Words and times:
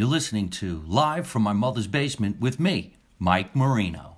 You're 0.00 0.08
listening 0.08 0.48
to 0.52 0.82
Live 0.86 1.26
from 1.26 1.42
My 1.42 1.52
Mother's 1.52 1.86
Basement 1.86 2.40
with 2.40 2.58
me, 2.58 2.96
Mike 3.18 3.54
Marino. 3.54 4.16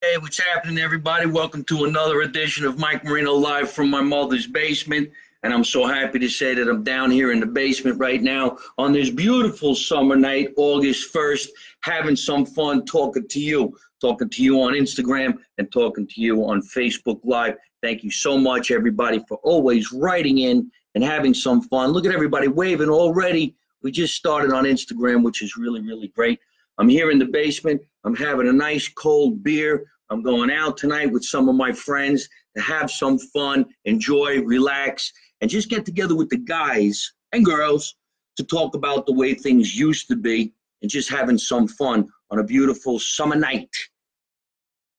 Hey, 0.00 0.16
what's 0.20 0.42
happening, 0.42 0.78
everybody? 0.78 1.26
Welcome 1.26 1.64
to 1.64 1.84
another 1.84 2.22
edition 2.22 2.64
of 2.64 2.78
Mike 2.78 3.04
Marino 3.04 3.34
Live 3.34 3.70
from 3.70 3.90
My 3.90 4.00
Mother's 4.00 4.46
Basement. 4.46 5.10
And 5.42 5.52
I'm 5.52 5.64
so 5.64 5.86
happy 5.86 6.18
to 6.18 6.30
say 6.30 6.54
that 6.54 6.66
I'm 6.66 6.82
down 6.82 7.10
here 7.10 7.30
in 7.30 7.40
the 7.40 7.46
basement 7.46 8.00
right 8.00 8.22
now 8.22 8.56
on 8.78 8.94
this 8.94 9.10
beautiful 9.10 9.74
summer 9.74 10.16
night, 10.16 10.54
August 10.56 11.12
1st, 11.12 11.48
having 11.80 12.16
some 12.16 12.46
fun 12.46 12.86
talking 12.86 13.28
to 13.28 13.38
you, 13.38 13.76
talking 14.00 14.30
to 14.30 14.42
you 14.42 14.62
on 14.62 14.72
Instagram 14.72 15.34
and 15.58 15.70
talking 15.70 16.06
to 16.06 16.22
you 16.22 16.46
on 16.46 16.62
Facebook 16.62 17.20
Live. 17.22 17.56
Thank 17.82 18.02
you 18.02 18.10
so 18.10 18.38
much, 18.38 18.70
everybody, 18.70 19.22
for 19.28 19.36
always 19.42 19.92
writing 19.92 20.38
in 20.38 20.70
and 20.96 21.04
having 21.04 21.34
some 21.34 21.60
fun. 21.60 21.90
Look 21.90 22.06
at 22.06 22.12
everybody 22.12 22.48
waving 22.48 22.88
already. 22.88 23.54
We 23.82 23.92
just 23.92 24.14
started 24.14 24.50
on 24.52 24.64
Instagram, 24.64 25.22
which 25.22 25.42
is 25.42 25.54
really, 25.54 25.82
really 25.82 26.08
great. 26.08 26.40
I'm 26.78 26.88
here 26.88 27.10
in 27.10 27.18
the 27.18 27.26
basement. 27.26 27.82
I'm 28.04 28.16
having 28.16 28.48
a 28.48 28.52
nice 28.52 28.88
cold 28.88 29.44
beer. 29.44 29.84
I'm 30.08 30.22
going 30.22 30.50
out 30.50 30.78
tonight 30.78 31.12
with 31.12 31.22
some 31.22 31.50
of 31.50 31.54
my 31.54 31.70
friends 31.70 32.26
to 32.56 32.62
have 32.62 32.90
some 32.90 33.18
fun, 33.18 33.66
enjoy, 33.84 34.40
relax, 34.42 35.12
and 35.42 35.50
just 35.50 35.68
get 35.68 35.84
together 35.84 36.16
with 36.16 36.30
the 36.30 36.38
guys 36.38 37.12
and 37.32 37.44
girls 37.44 37.96
to 38.38 38.44
talk 38.44 38.74
about 38.74 39.04
the 39.04 39.12
way 39.12 39.34
things 39.34 39.78
used 39.78 40.08
to 40.08 40.16
be 40.16 40.54
and 40.80 40.90
just 40.90 41.10
having 41.10 41.36
some 41.36 41.68
fun 41.68 42.08
on 42.30 42.38
a 42.38 42.44
beautiful 42.44 42.98
summer 42.98 43.36
night 43.36 43.68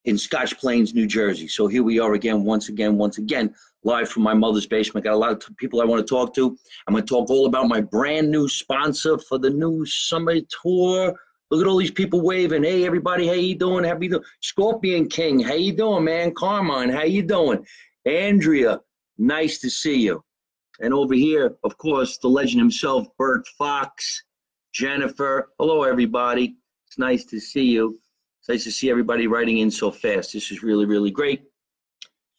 in 0.05 0.15
Scotch 0.15 0.57
Plains, 0.59 0.93
New 0.93 1.07
Jersey. 1.07 1.47
So 1.47 1.65
here 1.65 1.83
we 1.83 1.97
are 1.97 2.13
again, 2.13 2.43
once 2.43 2.69
again, 2.69 2.97
once 2.97 3.17
again, 3.17 3.55
live 3.83 4.09
from 4.09 4.23
my 4.23 4.33
mother's 4.33 4.67
basement. 4.67 5.03
Got 5.03 5.13
a 5.13 5.17
lot 5.17 5.31
of 5.31 5.57
people 5.57 5.81
I 5.81 5.85
want 5.85 6.05
to 6.05 6.09
talk 6.09 6.33
to. 6.35 6.57
I'm 6.87 6.93
going 6.93 7.05
to 7.05 7.09
talk 7.09 7.29
all 7.29 7.45
about 7.45 7.67
my 7.67 7.81
brand 7.81 8.29
new 8.29 8.49
sponsor 8.49 9.17
for 9.17 9.37
the 9.37 9.49
new 9.49 9.85
summer 9.85 10.35
tour. 10.61 11.15
Look 11.49 11.61
at 11.61 11.67
all 11.67 11.77
these 11.77 11.91
people 11.91 12.21
waving. 12.21 12.63
Hey, 12.63 12.85
everybody, 12.85 13.27
how 13.27 13.33
you 13.33 13.55
doing? 13.55 13.85
How 13.85 13.97
you 13.99 14.09
doing? 14.09 14.23
Scorpion 14.41 15.07
King, 15.07 15.39
how 15.39 15.53
you 15.53 15.71
doing, 15.71 16.03
man? 16.03 16.33
Carmine, 16.33 16.89
how 16.89 17.03
you 17.03 17.23
doing? 17.23 17.65
Andrea, 18.05 18.81
nice 19.17 19.59
to 19.59 19.69
see 19.69 20.01
you. 20.01 20.23
And 20.79 20.93
over 20.93 21.13
here, 21.13 21.55
of 21.63 21.77
course, 21.77 22.17
the 22.17 22.27
legend 22.27 22.59
himself, 22.59 23.07
Bert 23.17 23.47
Fox, 23.57 24.23
Jennifer. 24.73 25.49
Hello, 25.57 25.83
everybody. 25.83 26.57
It's 26.87 26.97
nice 26.97 27.23
to 27.25 27.39
see 27.39 27.63
you. 27.63 27.99
It's 28.39 28.49
nice 28.49 28.63
to 28.65 28.71
see 28.71 28.89
everybody 28.89 29.27
writing 29.27 29.59
in 29.59 29.71
so 29.71 29.89
fast. 29.89 30.33
This 30.33 30.51
is 30.51 30.63
really, 30.63 30.85
really 30.85 31.11
great. 31.11 31.43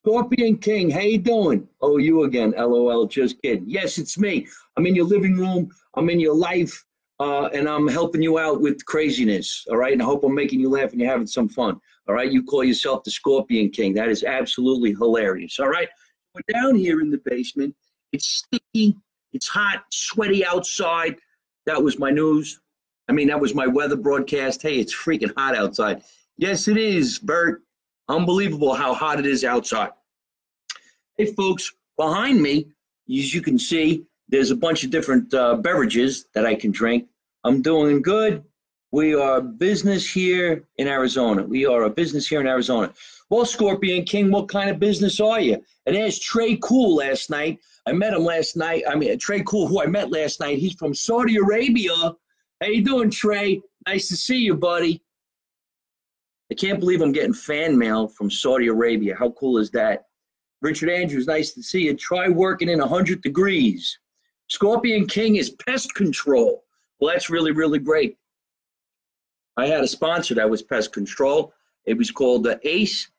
Scorpion 0.08 0.56
King, 0.56 0.88
how 0.88 1.00
you 1.00 1.18
doing? 1.18 1.68
Oh, 1.82 1.98
you 1.98 2.22
again. 2.22 2.54
LOL, 2.56 3.06
just 3.06 3.42
kidding. 3.42 3.68
Yes, 3.68 3.98
it's 3.98 4.16
me. 4.16 4.46
I'm 4.78 4.86
in 4.86 4.94
your 4.94 5.04
living 5.04 5.36
room. 5.36 5.68
I'm 5.96 6.08
in 6.08 6.18
your 6.18 6.34
life, 6.34 6.82
uh, 7.20 7.50
and 7.52 7.68
I'm 7.68 7.86
helping 7.86 8.22
you 8.22 8.38
out 8.38 8.62
with 8.62 8.82
craziness. 8.86 9.66
All 9.68 9.76
right, 9.76 9.92
and 9.92 10.00
I 10.00 10.06
hope 10.06 10.24
I'm 10.24 10.34
making 10.34 10.60
you 10.60 10.70
laugh 10.70 10.92
and 10.92 11.00
you're 11.02 11.10
having 11.10 11.26
some 11.26 11.46
fun. 11.46 11.78
All 12.08 12.14
right, 12.14 12.32
you 12.32 12.42
call 12.42 12.64
yourself 12.64 13.04
the 13.04 13.10
Scorpion 13.10 13.68
King. 13.68 13.92
That 13.92 14.08
is 14.08 14.24
absolutely 14.24 14.92
hilarious. 14.92 15.60
All 15.60 15.68
right, 15.68 15.90
we're 16.34 16.54
down 16.54 16.74
here 16.74 17.02
in 17.02 17.10
the 17.10 17.20
basement. 17.26 17.76
It's 18.12 18.46
sticky. 18.46 18.96
It's 19.34 19.46
hot, 19.46 19.84
sweaty 19.90 20.42
outside. 20.42 21.16
That 21.66 21.82
was 21.82 21.98
my 21.98 22.10
news. 22.10 22.58
I 23.10 23.12
mean, 23.12 23.28
that 23.28 23.38
was 23.38 23.54
my 23.54 23.66
weather 23.66 23.96
broadcast. 23.96 24.62
Hey, 24.62 24.78
it's 24.78 24.94
freaking 24.94 25.34
hot 25.36 25.54
outside. 25.54 26.02
Yes, 26.38 26.66
it 26.66 26.78
is, 26.78 27.18
Bert. 27.18 27.62
Unbelievable 28.08 28.72
how 28.72 28.94
hot 28.94 29.18
it 29.18 29.26
is 29.26 29.44
outside. 29.44 29.90
Hey, 31.18 31.32
folks, 31.32 31.72
behind 31.96 32.40
me, 32.40 32.68
as 33.10 33.34
you 33.34 33.42
can 33.42 33.58
see, 33.58 34.04
there's 34.28 34.52
a 34.52 34.56
bunch 34.56 34.84
of 34.84 34.90
different 34.90 35.34
uh, 35.34 35.56
beverages 35.56 36.26
that 36.32 36.46
I 36.46 36.54
can 36.54 36.70
drink. 36.70 37.08
I'm 37.42 37.60
doing 37.60 38.02
good. 38.02 38.44
We 38.92 39.16
are 39.16 39.40
business 39.40 40.08
here 40.08 40.64
in 40.76 40.86
Arizona. 40.86 41.42
We 41.42 41.66
are 41.66 41.82
a 41.82 41.90
business 41.90 42.28
here 42.28 42.40
in 42.40 42.46
Arizona. 42.46 42.94
Well, 43.30 43.44
Scorpion 43.44 44.04
King, 44.04 44.30
what 44.30 44.48
kind 44.48 44.70
of 44.70 44.78
business 44.78 45.18
are 45.18 45.40
you? 45.40 45.60
And 45.86 45.96
there's 45.96 46.20
Trey 46.20 46.56
Cool 46.62 46.94
last 46.94 47.30
night. 47.30 47.58
I 47.84 47.90
met 47.90 48.14
him 48.14 48.22
last 48.22 48.56
night. 48.56 48.84
I 48.88 48.94
mean, 48.94 49.18
Trey 49.18 49.42
Cool, 49.42 49.66
who 49.66 49.82
I 49.82 49.86
met 49.86 50.12
last 50.12 50.38
night. 50.38 50.58
He's 50.58 50.74
from 50.74 50.94
Saudi 50.94 51.34
Arabia. 51.34 51.96
How 52.60 52.68
you 52.68 52.84
doing, 52.84 53.10
Trey? 53.10 53.60
Nice 53.88 54.06
to 54.06 54.16
see 54.16 54.38
you, 54.38 54.54
buddy. 54.54 55.02
I 56.52 56.54
can't 56.54 56.78
believe 56.78 57.02
I'm 57.02 57.10
getting 57.10 57.34
fan 57.34 57.76
mail 57.76 58.06
from 58.06 58.30
Saudi 58.30 58.68
Arabia. 58.68 59.16
How 59.18 59.30
cool 59.30 59.58
is 59.58 59.72
that? 59.72 60.04
Richard 60.60 60.90
Andrews, 60.90 61.26
nice 61.26 61.52
to 61.52 61.62
see 61.62 61.82
you. 61.82 61.94
Try 61.94 62.28
working 62.28 62.68
in 62.68 62.78
100 62.80 63.22
degrees. 63.22 63.98
Scorpion 64.48 65.06
King 65.06 65.36
is 65.36 65.50
pest 65.50 65.94
control. 65.94 66.64
Well, 66.98 67.12
that's 67.12 67.30
really, 67.30 67.52
really 67.52 67.78
great. 67.78 68.16
I 69.56 69.66
had 69.66 69.82
a 69.82 69.88
sponsor 69.88 70.34
that 70.34 70.48
was 70.48 70.62
pest 70.62 70.92
control. 70.92 71.52
It 71.84 71.96
was 71.96 72.10
called 72.10 72.44
the 72.44 72.60
Ace 72.64 73.10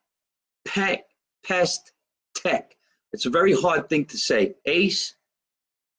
Pet 0.65 1.07
Pest 1.45 1.91
Tech. 2.35 2.75
It's 3.13 3.25
a 3.25 3.29
very 3.29 3.53
hard 3.53 3.89
thing 3.89 4.05
to 4.05 4.17
say. 4.17 4.55
Ace 4.65 5.15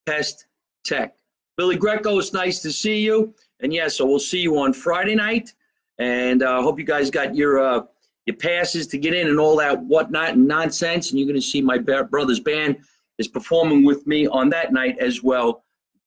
Pest 0.07 0.47
Tech. 0.85 1.17
Billy 1.57 1.77
Greco, 1.77 2.19
it's 2.19 2.33
nice 2.33 2.61
to 2.63 2.73
see 2.73 3.01
you. 3.01 3.35
And 3.61 3.73
yes, 3.73 3.83
yeah, 3.83 3.89
so 3.99 4.07
we'll 4.07 4.19
see 4.19 4.41
you 4.41 4.59
on 4.59 4.73
Friday 4.73 5.15
night. 5.15 5.53
And 5.99 6.43
I 6.43 6.59
uh, 6.59 6.63
hope 6.63 6.79
you 6.79 6.87
guys 6.87 7.11
got 7.11 7.35
your 7.35 7.61
uh, 7.61 7.83
your 8.31 8.37
passes 8.37 8.87
to 8.87 8.99
get 8.99 9.13
in 9.13 9.29
and 9.29 9.41
all 9.41 9.57
that 9.57 9.83
whatnot 9.83 10.31
and 10.31 10.47
nonsense. 10.47 11.11
And 11.11 11.19
you're 11.19 11.27
going 11.27 11.41
to 11.41 11.47
see 11.47 11.61
my 11.61 11.79
brother's 11.79 12.41
band 12.41 12.79
is 13.19 13.29
performing 13.29 13.85
with 13.85 14.07
me 14.07 14.27
on 14.29 14.49
that 14.51 14.73
night 14.73 14.99
as 14.99 15.23
well. 15.23 15.65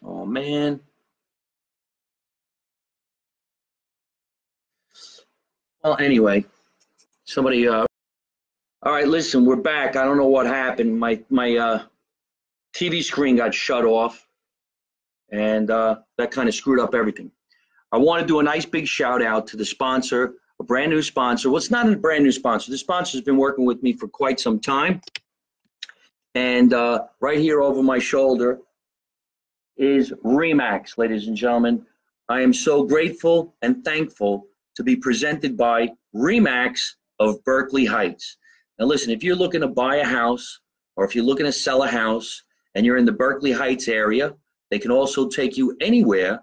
Oh, 0.00 0.24
man. 0.24 0.78
Well, 5.82 5.96
anyway, 5.98 6.44
somebody, 7.24 7.66
uh, 7.66 7.86
all 8.82 8.92
right, 8.92 9.06
listen, 9.06 9.44
we're 9.44 9.56
back. 9.56 9.94
I 9.94 10.04
don't 10.04 10.16
know 10.16 10.26
what 10.26 10.46
happened. 10.46 10.98
My 10.98 11.22
my 11.28 11.54
uh, 11.56 11.82
TV 12.74 13.02
screen 13.02 13.36
got 13.36 13.52
shut 13.52 13.84
off, 13.84 14.26
and 15.30 15.70
uh, 15.70 15.96
that 16.16 16.30
kind 16.30 16.48
of 16.48 16.54
screwed 16.54 16.80
up 16.80 16.94
everything. 16.94 17.30
I 17.92 17.98
want 17.98 18.22
to 18.22 18.26
do 18.26 18.40
a 18.40 18.42
nice 18.42 18.64
big 18.64 18.86
shout 18.86 19.22
out 19.22 19.46
to 19.48 19.58
the 19.58 19.66
sponsor, 19.66 20.34
a 20.60 20.64
brand 20.64 20.90
new 20.90 21.02
sponsor. 21.02 21.50
Well, 21.50 21.58
it's 21.58 21.70
not 21.70 21.92
a 21.92 21.96
brand 21.96 22.24
new 22.24 22.32
sponsor. 22.32 22.70
The 22.70 22.78
sponsor's 22.78 23.20
been 23.20 23.36
working 23.36 23.66
with 23.66 23.82
me 23.82 23.92
for 23.92 24.08
quite 24.08 24.40
some 24.40 24.58
time. 24.58 25.02
And 26.34 26.72
uh, 26.72 27.04
right 27.20 27.38
here 27.38 27.60
over 27.60 27.82
my 27.82 27.98
shoulder 27.98 28.60
is 29.76 30.10
Remax, 30.24 30.96
ladies 30.96 31.26
and 31.26 31.36
gentlemen. 31.36 31.84
I 32.30 32.40
am 32.40 32.54
so 32.54 32.84
grateful 32.84 33.54
and 33.60 33.84
thankful 33.84 34.46
to 34.76 34.84
be 34.84 34.94
presented 34.96 35.56
by 35.56 35.90
Remax 36.14 36.94
of 37.18 37.42
Berkeley 37.44 37.84
Heights. 37.84 38.36
Now, 38.80 38.86
listen, 38.86 39.10
if 39.10 39.22
you're 39.22 39.36
looking 39.36 39.60
to 39.60 39.68
buy 39.68 39.96
a 39.96 40.04
house 40.04 40.60
or 40.96 41.04
if 41.04 41.14
you're 41.14 41.24
looking 41.24 41.44
to 41.44 41.52
sell 41.52 41.82
a 41.82 41.86
house 41.86 42.42
and 42.74 42.86
you're 42.86 42.96
in 42.96 43.04
the 43.04 43.12
Berkeley 43.12 43.52
Heights 43.52 43.88
area, 43.88 44.34
they 44.70 44.78
can 44.78 44.90
also 44.90 45.28
take 45.28 45.58
you 45.58 45.76
anywhere 45.82 46.42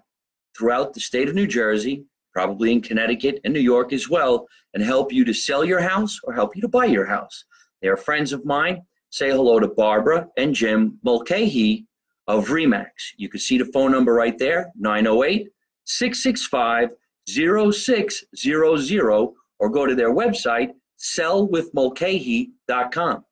throughout 0.56 0.94
the 0.94 1.00
state 1.00 1.28
of 1.28 1.34
New 1.34 1.48
Jersey, 1.48 2.04
probably 2.32 2.70
in 2.70 2.80
Connecticut 2.80 3.40
and 3.42 3.52
New 3.52 3.58
York 3.58 3.92
as 3.92 4.08
well, 4.08 4.46
and 4.72 4.84
help 4.84 5.12
you 5.12 5.24
to 5.24 5.34
sell 5.34 5.64
your 5.64 5.80
house 5.80 6.20
or 6.22 6.32
help 6.32 6.54
you 6.54 6.62
to 6.62 6.68
buy 6.68 6.84
your 6.84 7.06
house. 7.06 7.44
They 7.82 7.88
are 7.88 7.96
friends 7.96 8.32
of 8.32 8.44
mine. 8.44 8.82
Say 9.10 9.30
hello 9.30 9.58
to 9.58 9.66
Barbara 9.66 10.28
and 10.36 10.54
Jim 10.54 11.00
Mulcahy 11.02 11.86
of 12.28 12.50
Remax. 12.50 12.86
You 13.16 13.28
can 13.28 13.40
see 13.40 13.58
the 13.58 13.64
phone 13.64 13.90
number 13.90 14.14
right 14.14 14.38
there 14.38 14.70
908 14.78 15.48
665 15.86 16.90
0600 17.26 19.28
or 19.60 19.70
go 19.70 19.86
to 19.86 19.96
their 19.96 20.14
website 20.14 20.70
sellwithmulcahy.com. 20.98 23.24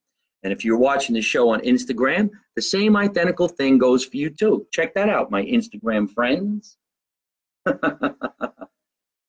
And 0.42 0.52
if 0.52 0.64
you're 0.64 0.78
watching 0.78 1.14
the 1.14 1.20
show 1.20 1.50
on 1.50 1.60
Instagram, 1.60 2.30
the 2.54 2.62
same 2.62 2.96
identical 2.96 3.48
thing 3.48 3.78
goes 3.78 4.04
for 4.04 4.16
you 4.16 4.30
too. 4.30 4.66
Check 4.72 4.94
that 4.94 5.08
out, 5.08 5.30
my 5.30 5.42
Instagram 5.42 6.10
friends. 6.10 6.78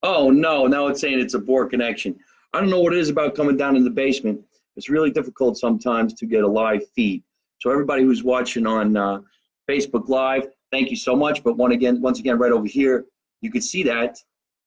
oh 0.03 0.29
no, 0.29 0.67
now 0.67 0.87
it's 0.87 1.01
saying 1.01 1.19
it's 1.19 1.33
a 1.33 1.39
poor 1.39 1.67
connection. 1.67 2.17
I 2.53 2.59
don't 2.59 2.69
know 2.69 2.81
what 2.81 2.93
it 2.93 2.99
is 2.99 3.09
about 3.09 3.35
coming 3.35 3.57
down 3.57 3.75
in 3.75 3.83
the 3.83 3.89
basement. 3.89 4.41
It's 4.75 4.89
really 4.89 5.09
difficult 5.09 5.57
sometimes 5.57 6.13
to 6.15 6.25
get 6.25 6.43
a 6.43 6.47
live 6.47 6.87
feed. 6.95 7.23
So 7.59 7.71
everybody 7.71 8.03
who's 8.03 8.23
watching 8.23 8.67
on 8.67 8.95
uh, 8.95 9.21
Facebook 9.67 10.07
Live, 10.07 10.47
thank 10.71 10.91
you 10.91 10.95
so 10.95 11.15
much. 11.15 11.43
But 11.43 11.57
one 11.57 11.71
again, 11.71 11.99
once 11.99 12.19
again, 12.19 12.37
right 12.37 12.51
over 12.51 12.67
here, 12.67 13.05
you 13.41 13.51
can 13.51 13.61
see 13.61 13.83
that 13.83 14.17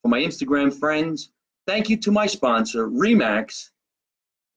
for 0.02 0.08
my 0.08 0.20
Instagram 0.20 0.76
friends. 0.76 1.30
Thank 1.70 1.88
you 1.88 1.96
to 1.98 2.10
my 2.10 2.26
sponsor, 2.26 2.88
Remax, 2.88 3.70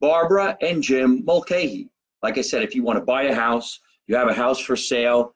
Barbara 0.01 0.57
and 0.61 0.81
Jim 0.81 1.23
Mulcahy. 1.23 1.91
Like 2.23 2.39
I 2.39 2.41
said, 2.41 2.63
if 2.63 2.73
you 2.73 2.81
want 2.81 2.97
to 2.97 3.05
buy 3.05 3.25
a 3.25 3.35
house, 3.35 3.79
you 4.07 4.15
have 4.15 4.29
a 4.29 4.33
house 4.33 4.59
for 4.59 4.75
sale, 4.75 5.35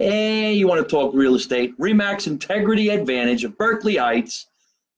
and 0.00 0.56
you 0.56 0.66
want 0.66 0.82
to 0.82 0.88
talk 0.88 1.14
real 1.14 1.36
estate, 1.36 1.78
Remax 1.78 2.26
Integrity 2.26 2.88
Advantage 2.88 3.44
of 3.44 3.56
Berkeley 3.56 3.94
Heights, 3.94 4.48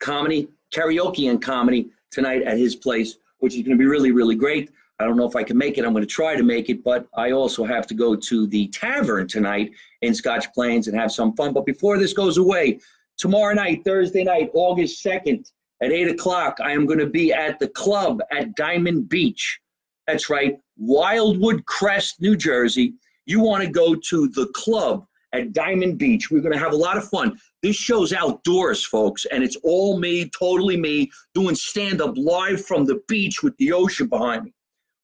comedy, 0.00 0.48
karaoke 0.74 1.30
and 1.30 1.40
comedy 1.40 1.90
tonight 2.10 2.42
at 2.42 2.58
his 2.58 2.74
place, 2.74 3.18
which 3.38 3.54
is 3.54 3.62
going 3.62 3.76
to 3.76 3.78
be 3.78 3.86
really, 3.86 4.12
really 4.12 4.34
great. 4.34 4.70
I 4.98 5.04
don't 5.04 5.16
know 5.16 5.28
if 5.28 5.36
I 5.36 5.42
can 5.42 5.58
make 5.58 5.76
it. 5.76 5.84
I'm 5.84 5.92
going 5.92 6.02
to 6.02 6.08
try 6.08 6.36
to 6.36 6.42
make 6.42 6.70
it, 6.70 6.82
but 6.82 7.06
I 7.14 7.32
also 7.32 7.64
have 7.64 7.86
to 7.88 7.94
go 7.94 8.16
to 8.16 8.46
the 8.46 8.68
tavern 8.68 9.28
tonight 9.28 9.72
in 10.00 10.14
Scotch 10.14 10.50
Plains 10.54 10.88
and 10.88 10.98
have 10.98 11.12
some 11.12 11.34
fun. 11.36 11.52
But 11.52 11.66
before 11.66 11.98
this 11.98 12.14
goes 12.14 12.38
away, 12.38 12.80
tomorrow 13.18 13.54
night, 13.54 13.82
Thursday 13.84 14.24
night, 14.24 14.50
August 14.54 15.04
2nd, 15.04 15.50
at 15.82 15.92
8 15.92 16.08
o'clock, 16.08 16.58
I 16.62 16.72
am 16.72 16.86
going 16.86 16.98
to 16.98 17.06
be 17.06 17.32
at 17.32 17.58
the 17.58 17.68
club 17.68 18.22
at 18.32 18.56
Diamond 18.56 19.10
Beach. 19.10 19.60
That's 20.06 20.30
right, 20.30 20.58
Wildwood 20.76 21.64
Crest, 21.66 22.20
New 22.20 22.36
Jersey. 22.36 22.94
You 23.24 23.40
want 23.40 23.64
to 23.64 23.70
go 23.70 23.94
to 23.94 24.28
the 24.28 24.46
club 24.54 25.06
at 25.32 25.52
Diamond 25.52 25.98
Beach. 25.98 26.30
We're 26.30 26.40
going 26.40 26.52
to 26.52 26.58
have 26.58 26.72
a 26.72 26.76
lot 26.76 26.96
of 26.96 27.08
fun. 27.08 27.38
This 27.62 27.76
show's 27.76 28.12
outdoors, 28.12 28.84
folks, 28.84 29.24
and 29.26 29.42
it's 29.42 29.56
all 29.64 29.98
me, 29.98 30.30
totally 30.30 30.76
me, 30.76 31.10
doing 31.34 31.54
stand 31.54 32.00
up 32.00 32.16
live 32.16 32.64
from 32.64 32.84
the 32.84 33.00
beach 33.08 33.42
with 33.42 33.56
the 33.56 33.72
ocean 33.72 34.06
behind 34.06 34.44
me. 34.44 34.54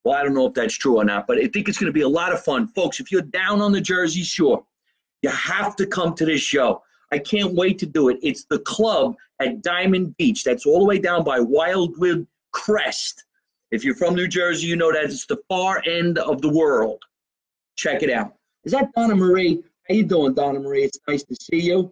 Well, 0.04 0.16
I 0.16 0.22
don't 0.22 0.34
know 0.34 0.46
if 0.46 0.54
that's 0.54 0.76
true 0.76 0.98
or 0.98 1.04
not, 1.04 1.26
but 1.26 1.38
I 1.38 1.46
think 1.48 1.68
it's 1.68 1.78
going 1.78 1.88
to 1.88 1.92
be 1.92 2.02
a 2.02 2.08
lot 2.08 2.32
of 2.32 2.42
fun. 2.42 2.68
Folks, 2.68 3.00
if 3.00 3.10
you're 3.10 3.22
down 3.22 3.60
on 3.60 3.72
the 3.72 3.80
Jersey 3.80 4.22
Shore, 4.22 4.64
you 5.22 5.30
have 5.30 5.76
to 5.76 5.86
come 5.86 6.14
to 6.14 6.24
this 6.24 6.40
show. 6.40 6.82
I 7.12 7.18
can't 7.18 7.54
wait 7.54 7.78
to 7.80 7.86
do 7.86 8.08
it. 8.08 8.18
It's 8.22 8.44
the 8.44 8.58
club 8.60 9.14
at 9.40 9.62
Diamond 9.62 10.16
Beach. 10.16 10.44
That's 10.44 10.66
all 10.66 10.80
the 10.80 10.84
way 10.84 10.98
down 10.98 11.24
by 11.24 11.40
Wildwood 11.40 12.26
Crest. 12.52 13.24
If 13.72 13.84
you're 13.84 13.94
from 13.94 14.14
New 14.14 14.28
Jersey, 14.28 14.66
you 14.66 14.76
know 14.76 14.92
that 14.92 15.04
it's 15.04 15.24
the 15.24 15.40
far 15.48 15.82
end 15.86 16.18
of 16.18 16.42
the 16.42 16.48
world. 16.50 17.02
Check 17.74 18.02
it 18.02 18.10
out. 18.10 18.34
Is 18.64 18.72
that 18.72 18.92
Donna 18.94 19.16
Marie? 19.16 19.62
How 19.88 19.94
you 19.94 20.04
doing, 20.04 20.34
Donna 20.34 20.60
Marie? 20.60 20.84
It's 20.84 20.98
nice 21.08 21.24
to 21.24 21.34
see 21.34 21.58
you. 21.58 21.90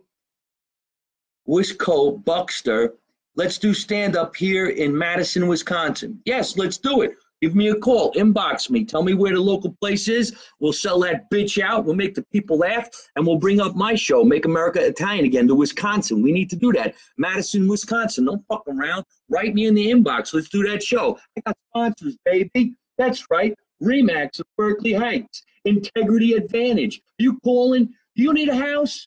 Wisco 1.49 2.23
Buckster. 2.23 2.93
Let's 3.35 3.57
do 3.57 3.73
stand 3.73 4.15
up 4.15 4.37
here 4.37 4.69
in 4.69 4.97
Madison, 4.97 5.49
Wisconsin. 5.49 6.21
Yes, 6.27 6.59
let's 6.59 6.77
do 6.77 7.01
it. 7.01 7.15
Give 7.41 7.55
me 7.55 7.69
a 7.69 7.75
call. 7.75 8.13
Inbox 8.13 8.69
me. 8.69 8.85
Tell 8.85 9.03
me 9.03 9.15
where 9.15 9.33
the 9.33 9.41
local 9.41 9.73
place 9.81 10.09
is. 10.09 10.37
We'll 10.59 10.75
sell 10.75 11.01
that 11.01 11.31
bitch 11.31 11.63
out. 11.63 11.87
We'll 11.87 11.97
make 11.97 12.15
the 12.15 12.23
people 12.33 12.59
laugh, 12.59 12.89
and 13.17 13.27
we'll 13.27 13.39
bring 13.39 13.61
up 13.61 13.75
my 13.75 13.95
show, 13.95 14.23
Make 14.25 14.45
America 14.45 14.85
Italian 14.85 15.25
Again, 15.25 15.49
to 15.49 15.55
Wisconsin. 15.55 16.23
We 16.23 16.33
need 16.33 16.51
to 16.51 16.57
do 16.57 16.73
that. 16.73 16.95
Madison, 17.17 17.67
Wisconsin. 17.67 18.27
Don't 18.27 18.45
fuck 18.47 18.65
around. 18.69 19.05
Write 19.31 19.55
me 19.55 19.67
in 19.67 19.75
the 19.75 19.87
inbox. 19.87 20.35
Let's 20.35 20.51
do 20.51 20.63
that 20.69 20.83
show. 20.83 21.19
I 21.37 21.41
got 21.47 21.57
sponsors, 21.71 22.19
baby. 22.25 22.75
That's 22.99 23.31
right. 23.31 23.55
Remax 23.83 24.41
of 24.41 24.47
Berkeley 24.59 24.93
Heights. 24.93 25.43
Integrity 25.65 26.35
Advantage. 26.35 27.01
You 27.19 27.39
calling? 27.41 27.87
Do 27.87 28.23
you 28.23 28.35
need 28.35 28.51
a 28.51 28.57
house? 28.57 29.07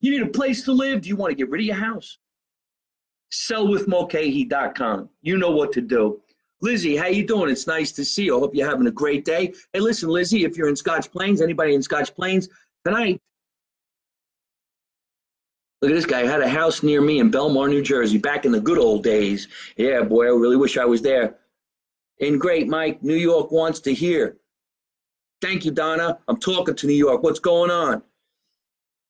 You 0.00 0.12
need 0.12 0.22
a 0.22 0.30
place 0.30 0.62
to 0.64 0.72
live? 0.72 1.02
Do 1.02 1.08
you 1.08 1.16
want 1.16 1.32
to 1.32 1.34
get 1.34 1.50
rid 1.50 1.62
of 1.62 1.66
your 1.66 1.76
house? 1.76 2.18
Sellwithmulcahy.com. 3.32 5.08
You 5.22 5.38
know 5.38 5.50
what 5.50 5.72
to 5.72 5.80
do. 5.80 6.21
Lizzie, 6.62 6.96
how 6.96 7.08
you 7.08 7.26
doing? 7.26 7.50
It's 7.50 7.66
nice 7.66 7.90
to 7.92 8.04
see 8.04 8.24
you. 8.24 8.36
I 8.36 8.40
hope 8.40 8.54
you're 8.54 8.68
having 8.68 8.86
a 8.86 8.92
great 8.92 9.24
day. 9.24 9.52
Hey, 9.72 9.80
listen, 9.80 10.08
Lizzie, 10.08 10.44
if 10.44 10.56
you're 10.56 10.68
in 10.68 10.76
Scotch 10.76 11.10
Plains, 11.10 11.42
anybody 11.42 11.74
in 11.74 11.82
Scotch 11.82 12.14
Plains 12.14 12.48
tonight, 12.84 13.20
look 15.82 15.90
at 15.90 15.94
this 15.94 16.06
guy. 16.06 16.24
Had 16.24 16.40
a 16.40 16.48
house 16.48 16.84
near 16.84 17.00
me 17.00 17.18
in 17.18 17.32
Belmar, 17.32 17.68
New 17.68 17.82
Jersey, 17.82 18.16
back 18.16 18.44
in 18.44 18.52
the 18.52 18.60
good 18.60 18.78
old 18.78 19.02
days. 19.02 19.48
Yeah, 19.76 20.02
boy, 20.02 20.26
I 20.26 20.28
really 20.28 20.56
wish 20.56 20.78
I 20.78 20.84
was 20.84 21.02
there. 21.02 21.34
And 22.20 22.40
great, 22.40 22.68
Mike, 22.68 23.02
New 23.02 23.16
York 23.16 23.50
wants 23.50 23.80
to 23.80 23.92
hear. 23.92 24.36
Thank 25.40 25.64
you, 25.64 25.72
Donna. 25.72 26.20
I'm 26.28 26.36
talking 26.36 26.76
to 26.76 26.86
New 26.86 26.92
York. 26.92 27.24
What's 27.24 27.40
going 27.40 27.72
on? 27.72 28.02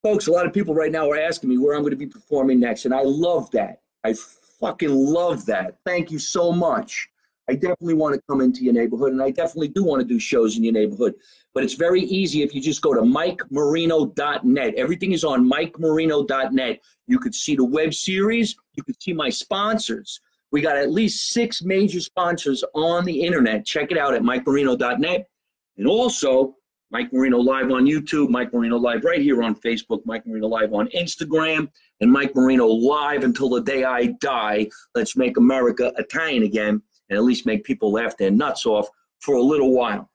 Folks, 0.02 0.26
a 0.26 0.32
lot 0.32 0.46
of 0.46 0.54
people 0.54 0.74
right 0.74 0.90
now 0.90 1.10
are 1.10 1.18
asking 1.18 1.50
me 1.50 1.58
where 1.58 1.76
I'm 1.76 1.82
going 1.82 1.90
to 1.90 1.96
be 1.96 2.06
performing 2.06 2.58
next, 2.58 2.86
and 2.86 2.94
I 2.94 3.02
love 3.02 3.50
that. 3.50 3.82
I 4.04 4.14
fucking 4.58 4.90
love 4.90 5.44
that. 5.46 5.76
Thank 5.84 6.10
you 6.10 6.18
so 6.18 6.50
much. 6.50 7.10
I 7.52 7.54
definitely 7.54 7.92
want 7.92 8.14
to 8.14 8.22
come 8.30 8.40
into 8.40 8.64
your 8.64 8.72
neighborhood, 8.72 9.12
and 9.12 9.20
I 9.20 9.30
definitely 9.30 9.68
do 9.68 9.84
want 9.84 10.00
to 10.00 10.08
do 10.08 10.18
shows 10.18 10.56
in 10.56 10.64
your 10.64 10.72
neighborhood. 10.72 11.12
But 11.52 11.64
it's 11.64 11.74
very 11.74 12.00
easy 12.00 12.42
if 12.42 12.54
you 12.54 12.62
just 12.62 12.80
go 12.80 12.94
to 12.94 13.02
mikemarino.net. 13.02 14.74
Everything 14.74 15.12
is 15.12 15.22
on 15.22 15.44
mikemarino.net. 15.44 16.80
You 17.08 17.18
could 17.18 17.34
see 17.34 17.54
the 17.54 17.64
web 17.64 17.92
series. 17.92 18.56
You 18.72 18.82
could 18.84 18.96
see 19.02 19.12
my 19.12 19.28
sponsors. 19.28 20.18
We 20.50 20.62
got 20.62 20.78
at 20.78 20.90
least 20.90 21.28
six 21.28 21.62
major 21.62 22.00
sponsors 22.00 22.64
on 22.74 23.04
the 23.04 23.20
internet. 23.20 23.66
Check 23.66 23.92
it 23.92 23.98
out 23.98 24.14
at 24.14 24.22
mikemarino.net. 24.22 25.28
And 25.76 25.86
also, 25.86 26.56
Mike 26.90 27.12
Marino 27.12 27.36
Live 27.36 27.70
on 27.70 27.84
YouTube, 27.84 28.30
Mike 28.30 28.54
Marino 28.54 28.78
Live 28.78 29.04
right 29.04 29.20
here 29.20 29.42
on 29.42 29.54
Facebook, 29.56 30.00
Mike 30.06 30.26
Marino 30.26 30.48
Live 30.48 30.72
on 30.72 30.88
Instagram, 30.96 31.68
and 32.00 32.10
Mike 32.10 32.34
Marino 32.34 32.66
Live 32.66 33.24
until 33.24 33.50
the 33.50 33.60
day 33.60 33.84
I 33.84 34.06
die. 34.22 34.70
Let's 34.94 35.18
make 35.18 35.36
America 35.36 35.92
Italian 35.98 36.44
again 36.44 36.80
and 37.12 37.18
at 37.18 37.24
least 37.24 37.44
make 37.44 37.62
people 37.62 37.92
laugh 37.92 38.16
their 38.16 38.30
nuts 38.30 38.64
off 38.64 38.88
for 39.20 39.34
a 39.34 39.42
little 39.42 39.70
while. 39.72 40.08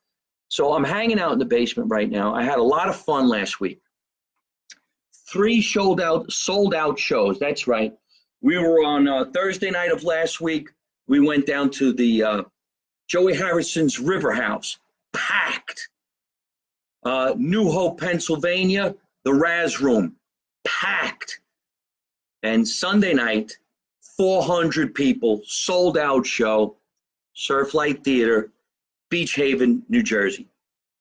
So 0.49 0.73
I'm 0.73 0.83
hanging 0.83 1.19
out 1.19 1.31
in 1.31 1.37
the 1.37 1.45
basement 1.45 1.91
right 1.91 2.09
now. 2.09 2.33
I 2.33 2.41
had 2.43 2.57
a 2.57 2.63
lot 2.63 2.89
of 2.89 2.95
fun 2.95 3.29
last 3.29 3.59
week. 3.59 3.79
Three 5.29 5.61
sold 5.61 6.01
out, 6.01 6.31
sold 6.31 6.73
out 6.73 6.97
shows. 6.97 7.37
That's 7.37 7.67
right. 7.67 7.93
We 8.41 8.57
were 8.57 8.83
on 8.83 9.07
uh, 9.07 9.25
Thursday 9.25 9.69
night 9.69 9.91
of 9.91 10.03
last 10.03 10.41
week. 10.41 10.69
We 11.07 11.19
went 11.19 11.45
down 11.45 11.69
to 11.71 11.93
the 11.93 12.23
uh, 12.23 12.43
Joey 13.07 13.35
Harrison's 13.35 13.99
River 13.99 14.31
House, 14.31 14.79
packed. 15.13 15.89
Uh, 17.03 17.35
New 17.37 17.69
Hope, 17.69 17.99
Pennsylvania, 17.99 18.95
the 19.23 19.31
Rrazz 19.31 19.79
Room, 19.79 20.15
packed. 20.65 21.41
And 22.41 22.67
Sunday 22.67 23.13
night, 23.13 23.55
400 24.17 24.95
people, 24.95 25.41
sold 25.45 25.97
out 25.97 26.25
show, 26.25 26.77
Surflight 27.37 28.03
Theater, 28.03 28.51
Beach 29.09 29.35
Haven, 29.35 29.83
New 29.89 30.01
Jersey. 30.01 30.47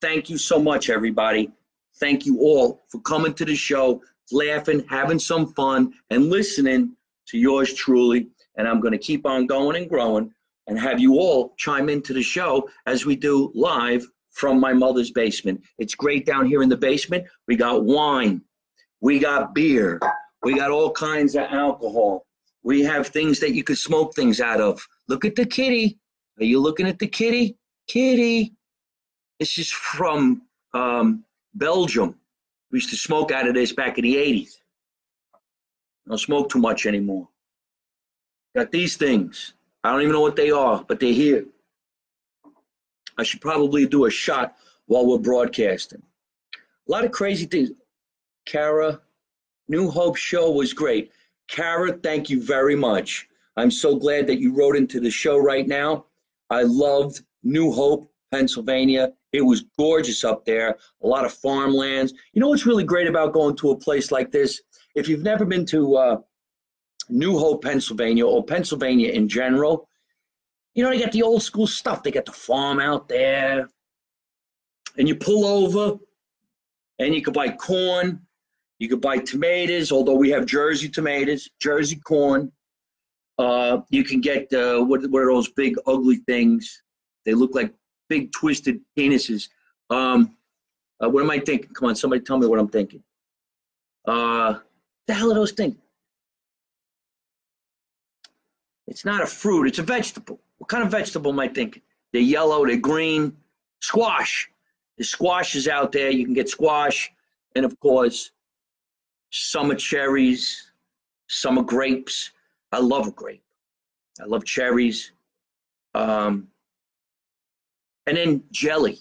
Thank 0.02 0.28
you 0.28 0.37
so 0.37 0.61
much, 0.61 0.90
everybody. 0.90 1.50
Thank 1.99 2.26
you 2.26 2.40
all 2.40 2.83
for 2.88 3.00
coming 3.00 3.33
to 3.35 3.45
the 3.47 3.57
show, 3.57 4.02
laughing, 4.31 4.85
having 4.88 5.19
some 5.19 5.55
fun, 5.55 5.95
and 6.11 6.28
listening 6.28 6.95
to 7.28 7.38
yours 7.38 7.73
truly. 7.73 8.28
And 8.57 8.69
I'm 8.69 8.81
going 8.81 8.93
to 8.93 8.99
keep 8.99 9.25
on 9.25 9.47
going 9.47 9.76
and 9.76 9.88
growing 9.88 10.31
and 10.66 10.78
have 10.78 11.00
you 11.00 11.14
all 11.14 11.55
chime 11.57 11.88
into 11.88 12.12
the 12.12 12.23
show 12.23 12.69
as 12.85 13.07
we 13.07 13.16
do 13.16 13.50
live 13.55 14.07
from 14.31 14.61
my 14.61 14.75
mother's 14.75 15.11
basement. 15.11 15.62
It's 15.78 15.95
great 15.95 16.26
down 16.26 16.47
here 16.47 16.62
in 16.62 16.69
the 16.69 16.76
basement. 16.76 17.25
We 17.49 17.57
got 17.57 17.85
wine, 17.85 18.43
we 19.00 19.19
got 19.19 19.55
beer, 19.55 19.99
we 20.43 20.55
got 20.55 20.71
all 20.71 20.90
kinds 20.90 21.35
of 21.35 21.45
alcohol. 21.45 22.26
We 22.62 22.83
have 22.83 23.07
things 23.07 23.40
that 23.40 23.55
you 23.55 23.64
could 23.64 23.78
smoke 23.78 24.14
things 24.14 24.40
out 24.40 24.61
of. 24.61 24.87
Look 25.09 25.25
at 25.25 25.37
the 25.37 25.47
kitty. 25.47 25.99
Are 26.38 26.45
you 26.45 26.61
looking 26.61 26.87
at 26.87 26.99
the 26.99 27.07
kitty? 27.07 27.57
Kitty. 27.87 28.52
This 29.38 29.59
is 29.59 29.71
from 29.71 30.43
um, 30.75 31.25
Belgium. 31.55 32.14
We 32.71 32.78
used 32.78 32.90
to 32.90 32.97
smoke 32.97 33.33
out 33.33 33.49
of 33.49 33.55
this 33.55 33.73
back 33.73 33.99
in 33.99 34.02
the 34.02 34.16
80s. 34.16 34.59
I 35.35 36.11
don't 36.11 36.19
smoke 36.19 36.50
too 36.50 36.59
much 36.59 36.87
anymore. 36.87 37.28
Got 38.55 38.71
these 38.73 38.97
things. 38.97 39.55
I 39.83 39.93
don't 39.93 40.02
even 40.02 40.12
know 40.12 40.21
what 40.21 40.37
they 40.37 40.50
are, 40.50 40.85
but 40.87 41.00
they're 41.00 41.12
here. 41.12 41.47
I 43.19 43.23
should 43.23 43.40
probably 43.40 43.87
do 43.87 44.07
a 44.07 44.11
shot 44.11 44.57
while 44.87 45.07
we're 45.07 45.19
broadcasting. 45.19 46.02
A 46.88 46.93
lot 46.93 47.05
of 47.05 47.12
crazy 47.12 47.47
things. 47.47 47.71
Kara, 48.47 49.00
New 49.69 49.90
Hope 49.90 50.16
show 50.16 50.50
was 50.50 50.73
great. 50.73 51.11
Kara, 51.49 51.93
thank 51.93 52.31
you 52.31 52.43
very 52.43 52.76
much. 52.76 53.28
I'm 53.57 53.71
so 53.71 53.97
glad 53.97 54.26
that 54.26 54.38
you 54.38 54.52
wrote 54.52 54.76
into 54.76 55.00
the 55.00 55.11
show 55.11 55.38
right 55.38 55.66
now. 55.66 56.05
I 56.50 56.62
loved 56.62 57.23
New 57.43 57.73
Hope, 57.73 58.11
Pennsylvania. 58.31 59.12
It 59.33 59.43
was 59.43 59.65
gorgeous 59.79 60.25
up 60.25 60.45
there, 60.45 60.79
a 61.03 61.07
lot 61.07 61.25
of 61.25 61.33
farmlands. 61.33 62.12
You 62.33 62.41
know 62.41 62.49
what's 62.49 62.67
really 62.67 62.85
great 62.85 63.07
about 63.07 63.33
going 63.33 63.57
to 63.57 63.71
a 63.71 63.79
place 63.79 64.11
like 64.11 64.31
this? 64.31 64.61
If 64.95 65.09
you've 65.09 65.23
never 65.23 65.45
been 65.45 65.67
to 65.67 65.97
uh, 65.97 66.17
New 67.09 67.38
Hope, 67.38 67.62
Pennsylvania, 67.62 68.26
or 68.26 68.45
Pennsylvania 68.45 69.11
in 69.11 69.29
general, 69.29 69.88
you 70.75 70.83
know, 70.83 70.91
they 70.91 71.00
got 71.00 71.12
the 71.12 71.23
old 71.23 71.43
school 71.43 71.67
stuff. 71.67 72.03
They 72.03 72.11
got 72.11 72.26
the 72.26 72.33
farm 72.33 72.81
out 72.81 73.09
there. 73.09 73.69
And 74.99 75.09
you 75.09 75.17
pull 75.17 75.45
over 75.45 75.99
and 76.99 77.15
you 77.15 77.23
could 77.23 77.35
buy 77.35 77.50
corn. 77.50 78.21
You 78.79 78.88
could 78.88 79.00
buy 79.00 79.19
tomatoes, 79.19 79.91
although 79.91 80.15
we 80.15 80.29
have 80.31 80.45
Jersey 80.45 80.88
tomatoes, 80.88 81.49
Jersey 81.61 81.97
corn. 81.97 82.53
Uh, 83.38 83.81
you 83.90 84.02
can 84.02 84.21
get, 84.21 84.52
uh, 84.52 84.81
what, 84.83 85.09
what 85.11 85.23
are 85.23 85.33
those 85.33 85.49
big 85.50 85.76
ugly 85.87 86.16
things? 86.26 86.83
They 87.25 87.35
look 87.35 87.55
like 87.55 87.73
big 88.09 88.33
twisted 88.33 88.81
penises. 88.99 89.49
Um, 89.90 90.37
uh, 91.02 91.09
what 91.09 91.23
am 91.23 91.31
I 91.31 91.38
thinking? 91.38 91.71
Come 91.75 91.88
on, 91.88 91.97
somebody 91.97 92.23
tell 92.23 92.38
me 92.38 92.47
what 92.47 92.59
I'm 92.59 92.69
thinking. 92.69 93.02
Uh, 94.07 94.59
the 95.07 95.14
hell 95.14 95.31
are 95.31 95.35
those 95.35 95.52
things? 95.52 95.76
It's 98.87 99.05
not 99.05 99.23
a 99.23 99.26
fruit, 99.26 99.66
it's 99.66 99.81
a 99.81 99.83
vegetable. 99.83 100.40
What 100.59 100.69
kind 100.69 100.85
of 100.85 100.90
vegetable 100.90 101.33
am 101.33 101.40
I 101.40 101.49
thinking? 101.49 101.83
They're 102.12 102.23
yellow, 102.23 102.64
they're 102.64 102.76
green. 102.76 103.37
Squash. 103.81 104.49
The 104.97 105.05
squash 105.05 105.55
is 105.55 105.69
out 105.69 105.93
there. 105.93 106.11
You 106.11 106.25
can 106.25 106.35
get 106.35 106.49
squash. 106.49 107.12
And 107.55 107.64
of 107.64 107.78
course, 107.81 108.31
summer 109.31 109.75
cherries, 109.75 110.71
summer 111.28 111.62
grapes. 111.62 112.31
I 112.73 112.78
love 112.78 113.14
grape. 113.14 113.42
I 114.20 114.25
love 114.25 114.44
cherries. 114.44 115.12
Um, 115.94 116.49
and 118.06 118.16
then 118.16 118.44
jelly. 118.50 119.00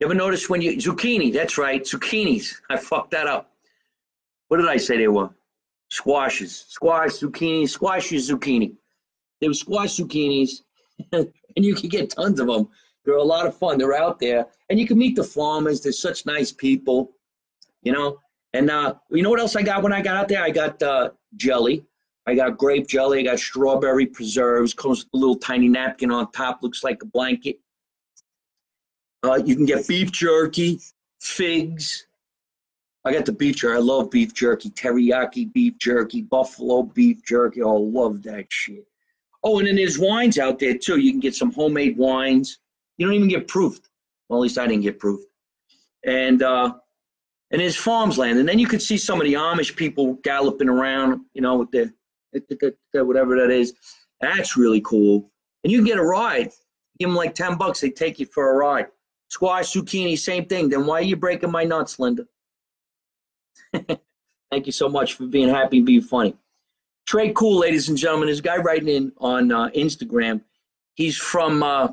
You 0.00 0.06
ever 0.06 0.14
notice 0.14 0.48
when 0.48 0.62
you 0.62 0.76
zucchini? 0.76 1.32
That's 1.32 1.58
right, 1.58 1.82
zucchinis. 1.82 2.54
I 2.70 2.76
fucked 2.76 3.10
that 3.10 3.26
up. 3.26 3.52
What 4.48 4.58
did 4.58 4.68
I 4.68 4.76
say 4.76 4.96
they 4.96 5.08
were? 5.08 5.30
Squashes, 5.90 6.66
squash, 6.68 7.10
zucchini, 7.12 7.68
squashes, 7.68 8.30
zucchini. 8.30 8.74
They 9.40 9.48
were 9.48 9.54
squash 9.54 9.96
zucchinis, 9.96 10.62
and 11.12 11.32
you 11.56 11.74
can 11.74 11.88
get 11.88 12.10
tons 12.10 12.40
of 12.40 12.46
them. 12.46 12.68
They're 13.04 13.16
a 13.16 13.22
lot 13.22 13.46
of 13.46 13.56
fun. 13.56 13.78
They're 13.78 13.94
out 13.96 14.20
there, 14.20 14.46
and 14.68 14.78
you 14.78 14.86
can 14.86 14.98
meet 14.98 15.16
the 15.16 15.24
farmers. 15.24 15.80
They're 15.80 15.92
such 15.92 16.26
nice 16.26 16.52
people, 16.52 17.12
you 17.82 17.92
know. 17.92 18.18
And 18.52 18.70
uh, 18.70 18.94
you 19.10 19.22
know 19.22 19.30
what 19.30 19.40
else 19.40 19.56
I 19.56 19.62
got 19.62 19.82
when 19.82 19.92
I 19.92 20.00
got 20.00 20.16
out 20.16 20.28
there? 20.28 20.42
I 20.42 20.50
got 20.50 20.82
uh, 20.82 21.10
jelly. 21.36 21.84
I 22.28 22.34
got 22.34 22.58
grape 22.58 22.86
jelly. 22.86 23.20
I 23.20 23.22
got 23.22 23.38
strawberry 23.38 24.04
preserves. 24.04 24.74
Comes 24.74 24.98
with 24.98 25.14
a 25.14 25.16
little 25.16 25.34
tiny 25.34 25.66
napkin 25.66 26.10
on 26.10 26.30
top. 26.30 26.62
Looks 26.62 26.84
like 26.84 27.02
a 27.02 27.06
blanket. 27.06 27.58
Uh, 29.22 29.40
you 29.46 29.56
can 29.56 29.64
get 29.64 29.88
beef 29.88 30.12
jerky, 30.12 30.78
figs. 31.22 32.06
I 33.06 33.14
got 33.14 33.24
the 33.24 33.32
beef 33.32 33.56
jerky. 33.56 33.76
I 33.76 33.80
love 33.80 34.10
beef 34.10 34.34
jerky, 34.34 34.68
teriyaki 34.68 35.50
beef 35.54 35.78
jerky, 35.78 36.20
buffalo 36.20 36.82
beef 36.82 37.24
jerky. 37.24 37.62
Oh, 37.62 37.76
love 37.76 38.22
that 38.24 38.44
shit. 38.50 38.86
Oh, 39.42 39.58
and 39.58 39.66
then 39.66 39.76
there's 39.76 39.98
wines 39.98 40.38
out 40.38 40.58
there 40.58 40.76
too. 40.76 40.98
You 40.98 41.12
can 41.12 41.20
get 41.20 41.34
some 41.34 41.50
homemade 41.50 41.96
wines. 41.96 42.58
You 42.98 43.06
don't 43.06 43.14
even 43.14 43.28
get 43.28 43.48
proofed. 43.48 43.88
Well, 44.28 44.40
at 44.40 44.42
least 44.42 44.58
I 44.58 44.66
didn't 44.66 44.82
get 44.82 44.98
proofed. 44.98 45.28
And 46.04 46.42
uh, 46.42 46.74
and 47.50 47.62
there's 47.62 47.76
farms 47.76 48.18
land, 48.18 48.38
and 48.38 48.46
then 48.46 48.58
you 48.58 48.66
could 48.66 48.82
see 48.82 48.98
some 48.98 49.18
of 49.18 49.26
the 49.26 49.32
Amish 49.32 49.74
people 49.74 50.18
galloping 50.22 50.68
around, 50.68 51.22
you 51.32 51.40
know, 51.40 51.56
with 51.56 51.70
their, 51.70 51.94
whatever 52.92 53.36
that 53.36 53.50
is. 53.50 53.74
That's 54.20 54.56
really 54.56 54.80
cool. 54.82 55.30
And 55.64 55.72
you 55.72 55.78
can 55.78 55.86
get 55.86 55.98
a 55.98 56.02
ride. 56.02 56.50
Give 56.98 57.08
them 57.08 57.16
like 57.16 57.34
ten 57.34 57.56
bucks. 57.56 57.80
They 57.80 57.90
take 57.90 58.18
you 58.18 58.26
for 58.26 58.50
a 58.50 58.56
ride. 58.56 58.86
Squash, 59.28 59.72
zucchini, 59.72 60.18
same 60.18 60.46
thing. 60.46 60.68
Then 60.68 60.86
why 60.86 60.98
are 61.00 61.02
you 61.02 61.16
breaking 61.16 61.50
my 61.50 61.64
nuts, 61.64 61.98
Linda? 61.98 62.24
Thank 64.50 64.66
you 64.66 64.72
so 64.72 64.88
much 64.88 65.14
for 65.14 65.26
being 65.26 65.48
happy 65.48 65.78
and 65.78 65.86
being 65.86 66.00
funny. 66.00 66.34
Trey 67.06 67.32
Cool, 67.32 67.58
ladies 67.58 67.88
and 67.88 67.96
gentlemen, 67.96 68.28
this 68.28 68.40
guy 68.40 68.56
writing 68.56 68.88
in 68.88 69.12
on 69.18 69.52
uh, 69.52 69.68
Instagram. 69.70 70.42
He's 70.94 71.16
from 71.16 71.62
uh, 71.62 71.88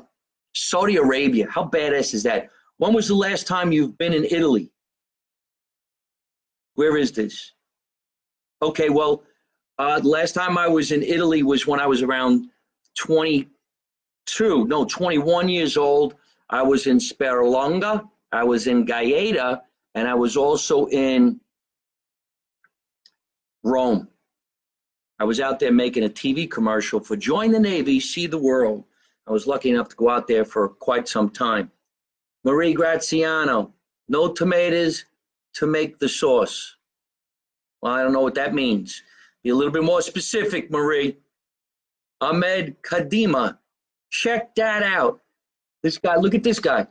Saudi 0.54 0.96
Arabia. 0.96 1.46
How 1.50 1.64
badass 1.64 2.12
is 2.14 2.22
that? 2.24 2.50
When 2.78 2.92
was 2.92 3.08
the 3.08 3.14
last 3.14 3.46
time 3.46 3.72
you've 3.72 3.96
been 3.98 4.12
in 4.12 4.24
Italy? 4.24 4.72
Where 6.74 6.96
is 6.96 7.12
this? 7.12 7.52
Okay, 8.62 8.90
well, 8.90 9.22
uh, 9.78 10.00
last 10.02 10.32
time 10.32 10.56
I 10.56 10.68
was 10.68 10.92
in 10.92 11.02
Italy 11.02 11.42
was 11.42 11.66
when 11.66 11.80
I 11.80 11.86
was 11.86 12.02
around 12.02 12.48
22, 12.96 14.66
no, 14.66 14.84
21 14.84 15.48
years 15.48 15.76
old. 15.76 16.14
I 16.48 16.62
was 16.62 16.86
in 16.86 16.98
Sperlonga, 16.98 18.08
I 18.32 18.44
was 18.44 18.66
in 18.66 18.84
Gaeta, 18.84 19.62
and 19.94 20.08
I 20.08 20.14
was 20.14 20.36
also 20.36 20.86
in 20.86 21.40
Rome. 23.62 24.08
I 25.18 25.24
was 25.24 25.40
out 25.40 25.58
there 25.58 25.72
making 25.72 26.04
a 26.04 26.08
TV 26.08 26.48
commercial 26.50 27.00
for 27.00 27.16
Join 27.16 27.50
the 27.50 27.58
Navy, 27.58 28.00
See 28.00 28.26
the 28.26 28.38
World. 28.38 28.84
I 29.26 29.32
was 29.32 29.46
lucky 29.46 29.70
enough 29.70 29.88
to 29.88 29.96
go 29.96 30.08
out 30.08 30.28
there 30.28 30.44
for 30.44 30.68
quite 30.68 31.08
some 31.08 31.30
time. 31.30 31.70
Marie 32.44 32.74
Graziano, 32.74 33.72
no 34.08 34.32
tomatoes 34.32 35.04
to 35.54 35.66
make 35.66 35.98
the 35.98 36.08
sauce. 36.08 36.76
Well, 37.82 37.92
I 37.92 38.02
don't 38.02 38.12
know 38.12 38.20
what 38.20 38.34
that 38.34 38.54
means. 38.54 39.02
Be 39.46 39.50
a 39.50 39.54
little 39.54 39.72
bit 39.72 39.84
more 39.84 40.02
specific, 40.02 40.72
Marie. 40.72 41.18
Ahmed 42.20 42.82
Kadima, 42.82 43.56
check 44.10 44.52
that 44.56 44.82
out. 44.82 45.20
This 45.84 45.98
guy, 45.98 46.16
look 46.16 46.34
at 46.34 46.42
this 46.42 46.58
guy. 46.58 46.84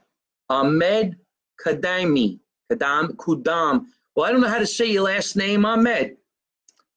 Ahmed 0.49 1.17
Kadami. 1.61 2.39
Kadam, 2.71 3.17
Kudam. 3.17 3.87
Well, 4.15 4.25
I 4.25 4.31
don't 4.31 4.39
know 4.39 4.47
how 4.47 4.59
to 4.59 4.65
say 4.65 4.85
your 4.85 5.03
last 5.03 5.35
name, 5.35 5.65
Ahmed. 5.65 6.15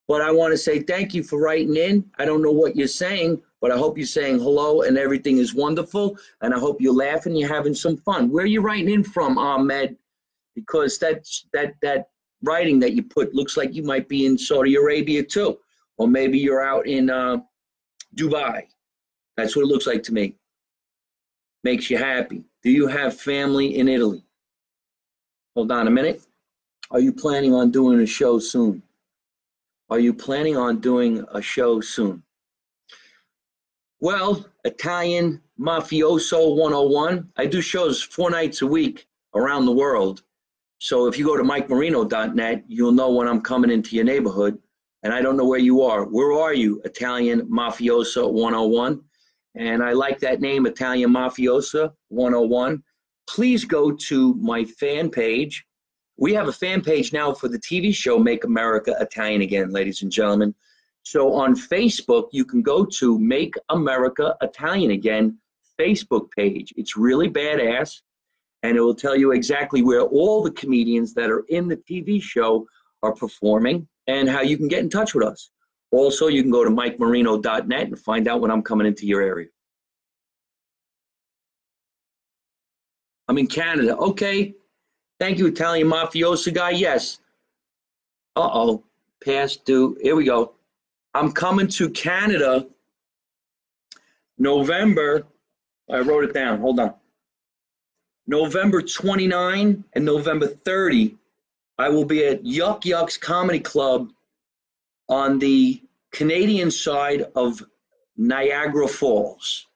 But 0.07 0.23
I 0.23 0.31
want 0.31 0.53
to 0.53 0.57
say 0.57 0.79
thank 0.79 1.13
you 1.13 1.25
for 1.25 1.41
writing 1.41 1.75
in. 1.75 2.09
I 2.21 2.25
don't 2.25 2.41
know 2.41 2.53
what 2.53 2.77
you're 2.77 2.87
saying, 2.87 3.43
but 3.61 3.73
I 3.73 3.77
hope 3.77 3.99
you're 3.99 4.07
saying 4.07 4.39
hello 4.39 4.83
and 4.83 4.97
everything 4.97 5.39
is 5.39 5.57
wonderful. 5.57 6.17
And 6.41 6.55
I 6.55 6.61
hope 6.61 6.81
you're 6.81 6.95
laughing, 6.95 7.35
you're 7.35 7.53
having 7.53 7.75
some 7.75 7.97
fun. 7.97 8.31
Where 8.31 8.45
are 8.45 8.47
you 8.47 8.61
writing 8.61 8.95
in 8.95 9.03
from, 9.03 9.37
Ahmed? 9.37 9.97
Because 10.55 10.99
that 10.99 11.27
that 11.53 11.75
that 11.83 12.11
writing 12.43 12.79
that 12.81 12.93
you 12.93 13.03
put 13.03 13.35
looks 13.35 13.57
like 13.57 13.75
you 13.75 13.83
might 13.83 14.09
be 14.09 14.27
in 14.27 14.39
Saudi 14.39 14.77
Arabia 14.77 15.23
too, 15.23 15.59
or 15.97 16.09
maybe 16.09 16.39
you're 16.39 16.63
out 16.63 16.87
in 16.87 17.11
uh, 17.11 17.39
Dubai. 18.15 18.67
That's 19.37 19.55
what 19.55 19.63
it 19.63 19.69
looks 19.69 19.87
like 19.87 20.03
to 20.05 20.15
me. 20.15 20.35
makes 21.65 21.91
you 21.91 21.99
happy? 21.99 22.45
Do 22.63 22.71
you 22.71 22.87
have 22.87 23.21
family 23.21 23.79
in 23.79 23.89
Italy? 23.89 24.23
Hold 25.55 25.73
on 25.73 25.89
a 25.89 25.91
minute. 25.91 26.23
Are 26.91 27.01
you 27.01 27.13
planning 27.13 27.55
on 27.55 27.71
doing 27.71 28.01
a 28.01 28.07
show 28.07 28.39
soon? 28.39 28.83
Are 29.91 29.99
you 29.99 30.13
planning 30.13 30.57
on 30.57 30.81
doing 30.81 31.25
a 31.33 31.43
show 31.43 31.81
soon? 31.81 32.23
Well, 34.01 34.47
Italian 34.65 35.41
Mafioso 35.59 36.55
101. 36.57 37.33
I 37.37 37.47
do 37.47 37.61
shows 37.61 38.03
four 38.03 38.31
nights 38.31 38.63
a 38.63 38.67
week 38.67 39.09
around 39.35 39.67
the 39.67 39.73
world. 39.73 40.23
So 40.79 41.07
if 41.07 41.19
you 41.19 41.25
go 41.25 41.37
to 41.37 41.43
mikemarino.net, 41.43 42.65
you'll 42.69 42.93
know 42.93 43.11
when 43.11 43.29
I'm 43.29 43.41
coming 43.41 43.71
into 43.71 43.97
your 43.97 44.05
neighborhood. 44.05 44.59
And 45.03 45.13
I 45.13 45.23
don't 45.23 45.37
know 45.37 45.47
where 45.47 45.61
you 45.61 45.83
are. 45.83 46.05
Where 46.05 46.33
are 46.33 46.55
you, 46.55 46.81
Italian 46.85 47.43
Mafioso 47.49 48.33
101? 48.33 49.01
And 49.55 49.83
I 49.83 49.93
like 49.93 50.19
that 50.21 50.41
name, 50.41 50.67
Italian 50.67 51.11
Mafiosa 51.11 51.93
101. 52.09 52.83
Please 53.29 53.65
go 53.65 53.93
to 53.93 54.35
my 54.35 54.65
fan 54.65 55.11
page. 55.11 55.65
We 56.17 56.35
have 56.35 56.49
a 56.49 56.53
fan 56.53 56.81
page 56.81 57.13
now 57.13 57.33
for 57.33 57.49
the 57.49 57.59
TV 57.59 57.95
show 57.95 58.19
Make 58.19 58.45
America 58.45 58.97
Italian 59.01 59.43
Again, 59.43 59.71
ladies 59.71 60.03
and 60.03 60.11
gentlemen. 60.11 60.55
So 61.05 61.33
on 61.33 61.55
Facebook, 61.55 62.29
you 62.33 62.45
can 62.45 62.61
go 62.61 62.85
to 62.85 63.19
Make 63.21 63.55
America 63.69 64.37
Italian 64.43 64.91
Again 64.91 65.39
Facebook 65.79 66.29
page. 66.37 66.75
It's 66.77 66.97
really 66.97 67.31
badass, 67.31 68.01
and 68.63 68.77
it 68.77 68.81
will 68.81 68.95
tell 68.95 69.17
you 69.17 69.33
exactly 69.33 69.83
where 69.83 70.03
all 70.03 70.43
the 70.43 70.51
comedians 70.53 71.15
that 71.15 71.31
are 71.31 71.45
in 71.49 71.69
the 71.69 71.77
TV 71.77 72.21
show 72.21 72.67
are 73.03 73.15
performing 73.15 73.87
and 74.07 74.29
how 74.29 74.41
you 74.41 74.57
can 74.57 74.69
get 74.69 74.81
in 74.81 74.91
touch 74.91 75.15
with 75.15 75.27
us. 75.27 75.51
Also, 75.91 76.27
you 76.27 76.43
can 76.43 76.51
go 76.51 76.65
to 76.65 76.71
mikemarino.net 76.71 77.87
and 77.87 77.99
find 77.99 78.29
out 78.29 78.41
when 78.41 78.51
I'm 78.51 78.63
coming 78.63 78.87
into 78.87 79.07
your 79.07 79.23
area. 79.23 79.49
I'm 83.29 83.39
in 83.39 83.47
Canada. 83.47 83.97
Okay. 83.97 84.55
Thank 85.21 85.39
you, 85.39 85.47
Italian 85.47 85.89
mafioso 85.89 86.53
guy. 86.53 86.71
Yes. 86.71 87.21
Uh 88.37 88.49
oh. 88.53 88.85
Past 89.25 89.65
due. 89.65 89.97
Here 90.01 90.17
we 90.17 90.25
go. 90.25 90.55
I'm 91.15 91.33
coming 91.33 91.69
to 91.69 91.91
Canada 91.91 92.67
November. 94.39 95.27
I 95.91 95.99
wrote 96.01 96.25
it 96.25 96.35
down. 96.35 96.61
Hold 96.61 96.81
on. 96.81 96.95
November 98.29 98.83
29 98.83 99.85
and 99.95 100.05
November 100.05 100.47
30, 100.47 101.17
I 101.79 101.89
will 101.89 102.05
be 102.05 102.27
at 102.27 102.45
Yuk 102.45 102.85
Yuk's 102.85 103.17
Comedy 103.17 103.59
Club 103.59 104.11
on 105.09 105.39
the 105.39 105.83
Canadian 106.13 106.71
side 106.71 107.25
of 107.35 107.65
Niagara 108.19 108.87
Falls. 108.87 109.67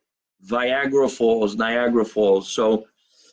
Viagra 0.47 1.11
Falls, 1.11 1.57
Niagara 1.57 2.05
Falls. 2.05 2.51
So 2.51 2.85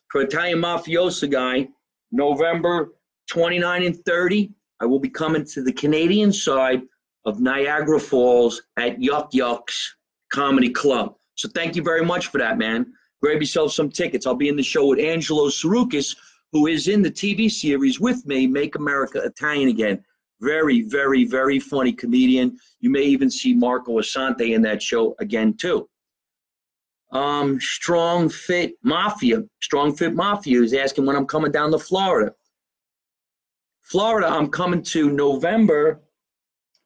for 0.10 0.22
Italian 0.22 0.60
Mafiosa 0.62 1.30
guy, 1.30 1.68
November 2.14 2.94
29 3.30 3.84
and 3.84 4.06
30, 4.06 4.52
I 4.80 4.86
will 4.86 5.00
be 5.00 5.10
coming 5.10 5.44
to 5.48 5.62
the 5.62 5.74
Canadian 5.74 6.32
side 6.32 6.82
of 7.26 7.42
Niagara 7.42 8.00
Falls 8.00 8.62
at 8.78 9.02
Yuk 9.02 9.34
Yuk's 9.34 9.96
Comedy 10.32 10.70
Club. 10.70 11.16
So 11.36 11.50
thank 11.50 11.76
you 11.76 11.84
very 11.84 12.06
much 12.06 12.28
for 12.28 12.38
that, 12.38 12.58
man. 12.58 12.94
Grab 13.22 13.42
yourself 13.42 13.74
some 13.74 13.90
tickets. 13.90 14.26
I'll 14.26 14.36
be 14.36 14.48
in 14.48 14.56
the 14.56 14.64
show 14.64 14.88
with 14.88 15.00
Angelo 15.00 15.50
Sarukis, 15.50 16.16
who 16.52 16.68
is 16.68 16.88
in 16.88 17.02
the 17.02 17.12
TV 17.12 17.52
series 17.52 18.00
with 18.00 18.26
me, 18.26 18.48
Make 18.48 18.76
America 18.76 19.22
Italian 19.24 19.70
Again. 19.70 20.04
Very, 20.42 20.84
very, 20.84 21.26
very 21.26 21.60
funny 21.60 21.92
comedian. 21.92 22.58
You 22.80 22.90
may 22.90 23.04
even 23.04 23.30
see 23.30 23.54
Marco 23.54 24.00
Asante 24.00 24.56
in 24.56 24.62
that 24.62 24.82
show 24.82 25.16
again, 25.20 25.54
too. 25.56 25.90
Um, 27.12 27.60
Strong 27.60 28.30
Fit 28.30 28.76
Mafia. 28.84 29.44
Strong 29.62 29.98
Fit 29.98 30.14
Mafia 30.14 30.62
is 30.62 30.74
asking 30.74 31.06
when 31.06 31.16
I'm 31.16 31.26
coming 31.26 31.52
down 31.52 31.72
to 31.72 31.80
Florida. 31.80 32.34
Florida, 33.82 34.28
I'm 34.28 34.50
coming 34.50 34.84
to 34.84 35.10
November 35.10 36.02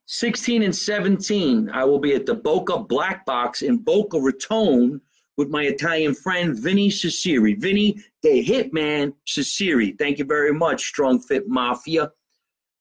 16 0.05 0.63
and 0.63 0.75
17. 0.75 1.69
I 1.69 1.83
will 1.83 1.99
be 1.99 2.15
at 2.15 2.25
the 2.25 2.33
Boca 2.33 2.79
Black 2.79 3.25
Box 3.25 3.61
in 3.61 3.77
Boca 3.77 4.19
Raton 4.19 5.01
with 5.37 5.49
my 5.49 5.63
Italian 5.63 6.13
friend 6.13 6.57
Vinny 6.57 6.89
Ciceri. 6.89 7.59
Vinny, 7.59 7.97
the 8.21 8.43
hitman 8.43 9.13
Ciceri. 9.27 9.97
Thank 9.97 10.19
you 10.19 10.25
very 10.25 10.53
much, 10.53 10.85
Strong 10.85 11.21
Fit 11.21 11.47
Mafia. 11.47 12.11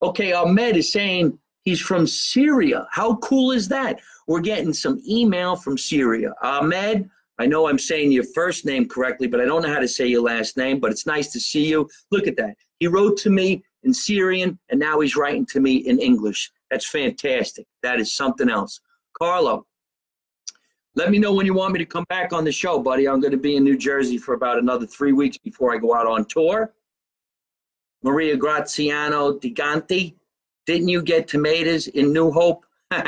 Okay, 0.02 0.32
Ahmed 0.32 0.76
is 0.76 0.92
saying 0.92 1.38
he's 1.62 1.80
from 1.80 2.06
Syria. 2.06 2.86
How 2.90 3.16
cool 3.16 3.52
is 3.52 3.68
that? 3.68 4.00
We're 4.26 4.40
getting 4.40 4.72
some 4.72 5.00
email 5.08 5.56
from 5.56 5.78
Syria. 5.78 6.34
Ahmed, 6.42 7.08
I 7.38 7.46
know 7.46 7.68
I'm 7.68 7.78
saying 7.78 8.12
your 8.12 8.24
first 8.34 8.64
name 8.64 8.86
correctly, 8.86 9.26
but 9.26 9.40
I 9.40 9.44
don't 9.44 9.62
know 9.62 9.72
how 9.72 9.80
to 9.80 9.88
say 9.88 10.06
your 10.06 10.22
last 10.22 10.56
name, 10.56 10.80
but 10.80 10.90
it's 10.90 11.06
nice 11.06 11.32
to 11.32 11.40
see 11.40 11.66
you. 11.66 11.88
Look 12.10 12.26
at 12.26 12.36
that. 12.36 12.56
He 12.78 12.86
wrote 12.86 13.16
to 13.18 13.30
me 13.30 13.64
in 13.84 13.94
Syrian, 13.94 14.58
and 14.68 14.78
now 14.78 15.00
he's 15.00 15.16
writing 15.16 15.46
to 15.46 15.60
me 15.60 15.76
in 15.76 15.98
English. 15.98 16.50
That's 16.70 16.86
fantastic. 16.86 17.66
That 17.82 18.00
is 18.00 18.14
something 18.14 18.48
else. 18.48 18.80
Carlo, 19.14 19.66
let 20.94 21.10
me 21.10 21.18
know 21.18 21.32
when 21.32 21.46
you 21.46 21.54
want 21.54 21.72
me 21.72 21.78
to 21.78 21.86
come 21.86 22.04
back 22.08 22.32
on 22.32 22.44
the 22.44 22.52
show, 22.52 22.78
buddy. 22.78 23.08
I'm 23.08 23.20
going 23.20 23.32
to 23.32 23.38
be 23.38 23.56
in 23.56 23.64
New 23.64 23.78
Jersey 23.78 24.18
for 24.18 24.34
about 24.34 24.58
another 24.58 24.86
three 24.86 25.12
weeks 25.12 25.38
before 25.38 25.74
I 25.74 25.78
go 25.78 25.94
out 25.94 26.06
on 26.06 26.26
tour. 26.26 26.74
Maria 28.02 28.36
Graziano 28.36 29.38
Diganti, 29.38 30.14
didn't 30.66 30.88
you 30.88 31.02
get 31.02 31.28
tomatoes 31.28 31.86
in 31.88 32.12
New 32.12 32.30
Hope? 32.30 32.66
you 32.92 33.00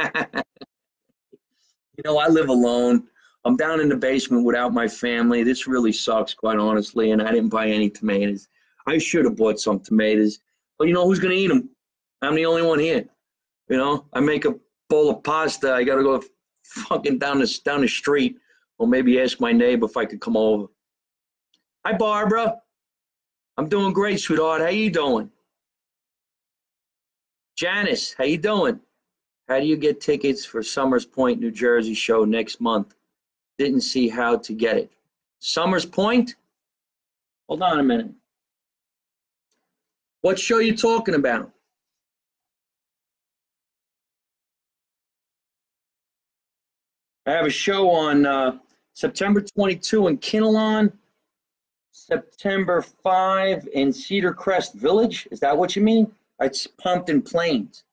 know, 2.05 2.19
I 2.19 2.29
live 2.29 2.49
alone. 2.49 3.05
I'm 3.45 3.57
down 3.57 3.81
in 3.81 3.91
the 3.91 3.97
basement 3.97 4.45
without 4.45 4.73
my 4.73 4.89
family. 4.89 5.43
This 5.43 5.67
really 5.67 5.93
sucks, 5.93 6.33
quite 6.33 6.59
honestly, 6.59 7.11
and 7.11 7.21
I 7.21 7.31
didn't 7.33 7.51
buy 7.51 7.69
any 7.69 7.91
tomatoes. 7.91 8.49
I 8.87 8.97
should 8.99 9.27
have 9.27 9.37
bought 9.37 9.61
some 9.61 9.81
tomatoes, 9.81 10.39
but 10.79 10.89
you 10.89 10.95
know 10.95 11.07
who's 11.07 11.19
going 11.19 11.35
to 11.35 11.41
eat 11.41 11.49
them? 11.49 11.69
I'm 12.23 12.35
the 12.35 12.47
only 12.47 12.63
one 12.63 12.79
here. 12.79 13.05
You 13.69 13.77
know, 13.77 14.07
I 14.13 14.21
make 14.21 14.47
a 14.47 14.55
bowl 14.89 15.11
of 15.11 15.23
pasta. 15.23 15.73
I 15.73 15.85
got 15.85 15.97
to 15.97 16.03
go 16.03 16.23
fucking 16.75 17.19
down 17.19 17.39
the 17.39 17.61
down 17.65 17.81
the 17.83 17.89
street, 17.89 18.39
or 18.79 18.87
maybe 18.87 19.21
ask 19.21 19.41
my 19.41 19.53
neighbor 19.53 19.87
if 19.87 19.97
I 19.97 20.05
could 20.05 20.21
come 20.21 20.37
over. 20.37 20.67
Hi, 21.87 21.93
Barbara. 21.93 22.57
I'm 23.57 23.69
doing 23.69 23.93
great, 23.93 24.21
sweetheart. 24.21 24.61
How 24.61 24.69
you 24.69 24.91
doing? 24.91 25.31
Janice, 27.57 28.13
how 28.13 28.25
you 28.25 28.39
doing? 28.39 28.81
How 29.49 29.61
do 29.61 29.67
you 29.67 29.77
get 29.77 30.01
tickets 30.01 30.45
for 30.45 30.63
Somers 30.63 31.05
Point, 31.05 31.41
New 31.41 31.53
Jersey 31.53 31.95
show 31.95 32.25
next 32.25 32.61
month? 32.61 32.95
Didn't 33.59 33.83
see 33.83 34.09
how 34.09 34.39
to 34.39 34.53
get 34.53 34.77
it. 34.77 34.93
Somers 35.39 35.87
Point? 35.87 36.35
Hold 37.49 37.63
on 37.63 37.79
a 37.79 37.83
minute. 37.83 38.11
What 40.23 40.39
show 40.39 40.59
you 40.59 40.75
talking 40.75 41.15
about? 41.15 41.54
I 47.27 47.33
have 47.33 47.47
a 47.47 47.51
show 47.51 47.91
on 47.91 48.27
uh, 48.27 48.59
September 48.93 49.41
22 49.41 50.09
in 50.09 50.19
Kinnelon, 50.19 50.93
September 51.91 52.83
5 52.83 53.69
in 53.73 53.93
Cedar 53.93 54.35
Crest 54.35 54.75
Village. 54.75 55.27
Is 55.31 55.41
that 55.41 55.57
what 55.57 55.75
you 55.75 55.83
mean? 55.83 56.13
It's 56.41 56.67
Pompton 56.67 57.23
Plains. 57.23 57.85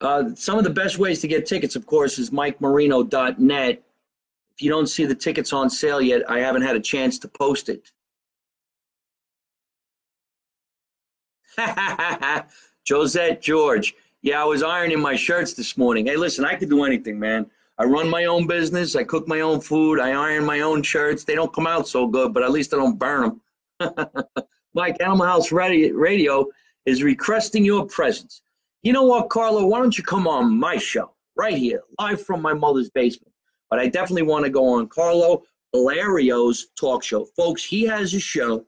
Uh, 0.00 0.34
some 0.34 0.58
of 0.58 0.64
the 0.64 0.70
best 0.70 0.98
ways 0.98 1.20
to 1.20 1.28
get 1.28 1.46
tickets, 1.46 1.76
of 1.76 1.86
course, 1.86 2.18
is 2.18 2.30
mikemarino.net. 2.30 3.82
If 4.52 4.62
you 4.62 4.70
don't 4.70 4.86
see 4.88 5.04
the 5.04 5.14
tickets 5.14 5.52
on 5.52 5.70
sale 5.70 6.00
yet, 6.00 6.28
I 6.28 6.40
haven't 6.40 6.62
had 6.62 6.74
a 6.74 6.80
chance 6.80 7.18
to 7.20 7.28
post 7.28 7.68
it. 7.68 7.92
Josette 12.88 13.42
George. 13.42 13.94
Yeah, 14.22 14.42
I 14.42 14.44
was 14.44 14.64
ironing 14.64 15.00
my 15.00 15.14
shirts 15.14 15.54
this 15.54 15.76
morning. 15.76 16.06
Hey, 16.06 16.16
listen, 16.16 16.44
I 16.44 16.56
could 16.56 16.68
do 16.68 16.84
anything, 16.84 17.20
man. 17.20 17.46
I 17.78 17.84
run 17.84 18.10
my 18.10 18.24
own 18.24 18.48
business. 18.48 18.96
I 18.96 19.04
cook 19.04 19.28
my 19.28 19.40
own 19.40 19.60
food. 19.60 20.00
I 20.00 20.10
iron 20.10 20.44
my 20.44 20.60
own 20.60 20.82
shirts. 20.82 21.22
They 21.22 21.36
don't 21.36 21.52
come 21.52 21.68
out 21.68 21.86
so 21.86 22.08
good, 22.08 22.34
but 22.34 22.42
at 22.42 22.50
least 22.50 22.74
I 22.74 22.78
don't 22.78 22.98
burn 22.98 23.38
them. 23.78 23.92
Mike, 24.74 24.96
Animal 25.00 25.26
House 25.26 25.52
Radio 25.52 26.46
is 26.84 27.04
requesting 27.04 27.64
your 27.64 27.86
presence. 27.86 28.42
You 28.82 28.92
know 28.92 29.04
what, 29.04 29.30
Carlo? 29.30 29.64
Why 29.66 29.78
don't 29.78 29.96
you 29.96 30.02
come 30.02 30.26
on 30.26 30.58
my 30.58 30.78
show 30.78 31.12
right 31.36 31.56
here, 31.56 31.82
live 32.00 32.20
from 32.20 32.42
my 32.42 32.54
mother's 32.54 32.90
basement? 32.90 33.32
But 33.70 33.78
I 33.78 33.86
definitely 33.86 34.22
want 34.22 34.44
to 34.46 34.50
go 34.50 34.66
on 34.74 34.88
Carlo 34.88 35.44
Valerio's 35.72 36.68
talk 36.74 37.04
show. 37.04 37.24
Folks, 37.36 37.62
he 37.62 37.84
has 37.84 38.14
a 38.14 38.20
show, 38.20 38.64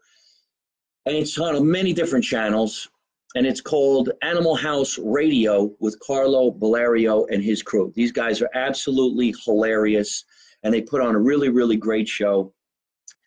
and 1.06 1.16
it's 1.16 1.36
on 1.38 1.68
many 1.68 1.92
different 1.92 2.24
channels 2.24 2.88
and 3.36 3.46
it's 3.46 3.60
called 3.60 4.10
Animal 4.22 4.56
House 4.56 4.98
Radio 4.98 5.72
with 5.78 5.98
Carlo 6.00 6.50
Valerio 6.50 7.26
and 7.26 7.42
his 7.42 7.62
crew. 7.62 7.92
These 7.94 8.12
guys 8.12 8.42
are 8.42 8.50
absolutely 8.54 9.34
hilarious, 9.44 10.24
and 10.62 10.74
they 10.74 10.82
put 10.82 11.00
on 11.00 11.14
a 11.14 11.18
really, 11.18 11.48
really 11.48 11.76
great 11.76 12.08
show. 12.08 12.52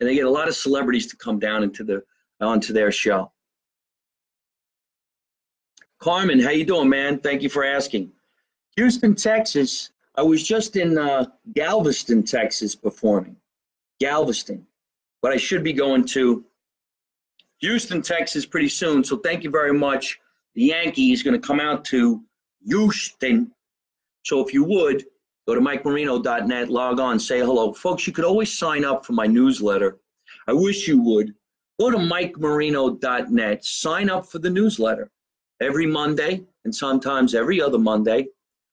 And 0.00 0.08
they 0.08 0.14
get 0.14 0.26
a 0.26 0.30
lot 0.30 0.48
of 0.48 0.56
celebrities 0.56 1.06
to 1.06 1.16
come 1.16 1.38
down 1.38 1.62
into 1.62 1.84
the 1.84 2.02
onto 2.40 2.72
their 2.72 2.92
show. 2.92 3.30
Carmen, 6.00 6.40
how 6.40 6.50
you 6.50 6.66
doing, 6.66 6.88
man? 6.88 7.18
Thank 7.18 7.42
you 7.42 7.48
for 7.48 7.64
asking. 7.64 8.12
Houston, 8.76 9.14
Texas. 9.14 9.90
I 10.16 10.22
was 10.22 10.46
just 10.46 10.76
in 10.76 10.98
uh, 10.98 11.26
Galveston, 11.54 12.24
Texas, 12.24 12.74
performing. 12.74 13.36
Galveston. 14.00 14.66
But 15.22 15.32
I 15.32 15.38
should 15.38 15.64
be 15.64 15.72
going 15.72 16.04
to 16.06 16.44
Houston, 17.64 18.02
Texas 18.02 18.44
pretty 18.44 18.68
soon. 18.68 19.02
So 19.02 19.16
thank 19.16 19.42
you 19.42 19.48
very 19.50 19.72
much. 19.72 20.20
The 20.54 20.64
Yankee 20.64 21.12
is 21.12 21.22
going 21.22 21.40
to 21.40 21.46
come 21.46 21.60
out 21.60 21.82
to 21.86 22.22
Houston. 22.66 23.50
So 24.22 24.46
if 24.46 24.52
you 24.52 24.64
would, 24.64 25.06
go 25.48 25.54
to 25.54 25.62
mikemarino.net, 25.62 26.68
log 26.68 27.00
on, 27.00 27.18
say 27.18 27.38
hello. 27.38 27.72
Folks, 27.72 28.06
you 28.06 28.12
could 28.12 28.26
always 28.26 28.52
sign 28.52 28.84
up 28.84 29.06
for 29.06 29.14
my 29.14 29.26
newsletter. 29.26 29.96
I 30.46 30.52
wish 30.52 30.86
you 30.86 31.00
would. 31.04 31.34
Go 31.80 31.90
to 31.90 31.96
mikemarino.net, 31.96 33.64
sign 33.64 34.10
up 34.10 34.26
for 34.26 34.40
the 34.40 34.50
newsletter. 34.50 35.10
Every 35.62 35.86
Monday 35.86 36.44
and 36.66 36.74
sometimes 36.74 37.34
every 37.34 37.62
other 37.62 37.78
Monday, 37.78 38.26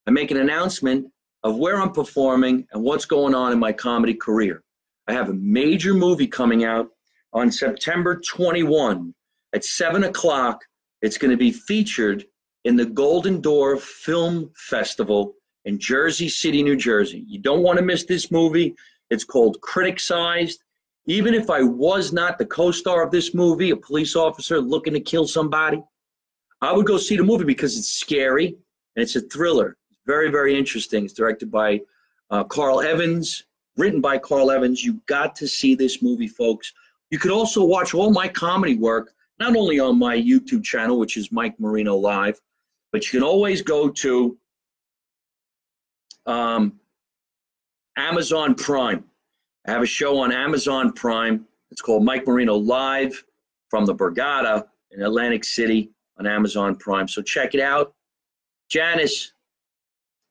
I 0.05 0.11
make 0.11 0.31
an 0.31 0.37
announcement 0.37 1.07
of 1.43 1.55
where 1.55 1.79
I'm 1.79 1.93
performing 1.93 2.67
and 2.73 2.83
what's 2.83 3.05
going 3.05 3.35
on 3.35 3.53
in 3.53 3.59
my 3.59 3.71
comedy 3.71 4.15
career. 4.15 4.63
I 5.07 5.13
have 5.13 5.29
a 5.29 5.33
major 5.33 5.93
movie 5.93 6.27
coming 6.27 6.65
out 6.65 6.89
on 7.33 7.51
September 7.51 8.19
21 8.27 9.13
at 9.53 9.63
7 9.63 10.03
o'clock. 10.05 10.61
It's 11.01 11.17
going 11.17 11.31
to 11.31 11.37
be 11.37 11.51
featured 11.51 12.25
in 12.65 12.75
the 12.75 12.85
Golden 12.85 13.41
Door 13.41 13.77
Film 13.77 14.51
Festival 14.55 15.33
in 15.65 15.79
Jersey 15.79 16.29
City, 16.29 16.63
New 16.63 16.75
Jersey. 16.75 17.23
You 17.27 17.39
don't 17.39 17.63
want 17.63 17.79
to 17.79 17.85
miss 17.85 18.05
this 18.05 18.31
movie. 18.31 18.75
It's 19.09 19.23
called 19.23 19.61
Critic 19.61 19.99
Sized. 19.99 20.63
Even 21.07 21.33
if 21.33 21.49
I 21.49 21.63
was 21.63 22.13
not 22.13 22.37
the 22.37 22.45
co 22.45 22.71
star 22.71 23.03
of 23.03 23.11
this 23.11 23.33
movie, 23.33 23.71
a 23.71 23.75
police 23.75 24.15
officer 24.15 24.59
looking 24.61 24.93
to 24.93 24.99
kill 24.99 25.27
somebody, 25.27 25.81
I 26.61 26.71
would 26.71 26.85
go 26.85 26.97
see 26.97 27.17
the 27.17 27.23
movie 27.23 27.43
because 27.43 27.77
it's 27.77 27.91
scary 27.91 28.47
and 28.47 29.03
it's 29.03 29.15
a 29.15 29.21
thriller. 29.21 29.77
It's 29.89 29.99
very, 30.05 30.29
very 30.29 30.57
interesting. 30.57 31.05
It's 31.05 31.13
directed 31.13 31.49
by 31.49 31.81
uh, 32.29 32.43
Carl 32.43 32.81
Evans, 32.81 33.45
written 33.77 33.99
by 33.99 34.19
Carl 34.19 34.51
Evans. 34.51 34.83
You 34.83 35.01
got 35.07 35.35
to 35.37 35.47
see 35.47 35.73
this 35.73 36.03
movie, 36.03 36.27
folks. 36.27 36.71
You 37.11 37.19
could 37.19 37.31
also 37.31 37.63
watch 37.63 37.93
all 37.93 38.11
my 38.11 38.27
comedy 38.27 38.75
work, 38.75 39.13
not 39.39 39.55
only 39.55 39.79
on 39.79 39.99
my 39.99 40.17
YouTube 40.17 40.63
channel, 40.63 40.97
which 40.97 41.17
is 41.17 41.31
Mike 41.31 41.59
Marino 41.59 41.95
Live, 41.95 42.39
but 42.91 43.05
you 43.05 43.19
can 43.19 43.27
always 43.27 43.61
go 43.61 43.89
to 43.89 44.37
um, 46.25 46.79
Amazon 47.97 48.55
Prime. 48.55 49.03
I 49.67 49.71
have 49.71 49.81
a 49.81 49.85
show 49.85 50.17
on 50.17 50.31
Amazon 50.31 50.93
Prime. 50.93 51.45
It's 51.69 51.81
called 51.81 52.03
Mike 52.03 52.25
Marino 52.25 52.55
Live 52.55 53.23
from 53.69 53.85
the 53.85 53.93
Borgata 53.93 54.65
in 54.91 55.01
Atlantic 55.01 55.43
City 55.43 55.91
on 56.17 56.25
Amazon 56.25 56.75
Prime. 56.75 57.07
So 57.07 57.21
check 57.21 57.53
it 57.53 57.61
out. 57.61 57.93
Janice, 58.69 59.33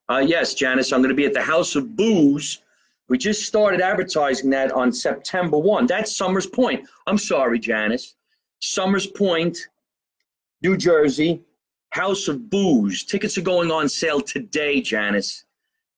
uh, 0.09 0.25
yes, 0.27 0.55
Janice, 0.55 0.93
I'm 0.93 1.01
going 1.01 1.11
to 1.11 1.15
be 1.15 1.27
at 1.27 1.35
the 1.35 1.43
House 1.43 1.77
of 1.77 1.95
Booze. 1.95 2.63
We 3.11 3.19
just 3.19 3.45
started 3.45 3.81
advertising 3.81 4.51
that 4.51 4.71
on 4.71 4.93
September 4.93 5.59
1. 5.59 5.87
That's 5.87 6.17
Somers 6.17 6.47
Point. 6.47 6.89
I'm 7.09 7.19
sorry, 7.19 7.59
Janice. 7.59 8.15
Somers 8.61 9.07
Point, 9.09 9.59
New 10.63 10.77
Jersey, 10.77 11.43
House 11.91 12.29
of 12.29 12.49
Booze. 12.49 13.03
Tickets 13.03 13.37
are 13.37 13.43
going 13.43 13.73
on 13.73 13.89
sale 13.89 14.21
today, 14.21 14.81
Janice. 14.81 15.45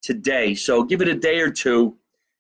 Today. 0.02 0.54
So 0.54 0.82
give 0.82 1.02
it 1.02 1.08
a 1.08 1.14
day 1.14 1.40
or 1.40 1.50
two 1.50 1.96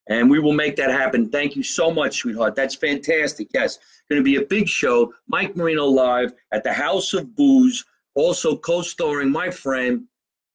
and 0.08 0.30
we 0.30 0.38
will 0.38 0.52
make 0.54 0.74
that 0.76 0.90
happen. 0.90 1.28
Thank 1.28 1.54
you 1.54 1.62
so 1.62 1.90
much, 1.90 2.18
sweetheart. 2.18 2.54
That's 2.54 2.74
fantastic. 2.74 3.48
Yes, 3.52 3.78
going 4.08 4.20
to 4.20 4.24
be 4.24 4.36
a 4.36 4.46
big 4.46 4.68
show. 4.68 5.12
Mike 5.28 5.54
Marino 5.54 5.84
live 5.84 6.32
at 6.52 6.64
the 6.64 6.72
House 6.72 7.14
of 7.14 7.36
Booze, 7.36 7.84
also 8.14 8.56
co-starring 8.56 9.30
my 9.30 9.50
friend 9.50 10.04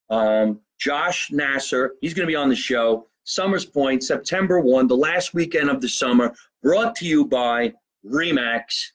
um, 0.09 0.59
Josh 0.79 1.31
Nasser. 1.31 1.93
He's 2.01 2.13
going 2.13 2.25
to 2.25 2.31
be 2.31 2.35
on 2.35 2.49
the 2.49 2.55
show. 2.55 3.07
Somers 3.27 3.63
Point, 3.65 4.03
September 4.05 4.61
1, 4.61 4.87
the 4.87 4.95
last 4.95 5.33
weekend 5.33 5.69
of 5.69 5.81
the 5.81 5.89
summer, 5.89 6.33
brought 6.63 6.95
to 6.95 7.05
you 7.05 7.25
by 7.25 7.73
Remax. 8.05 8.91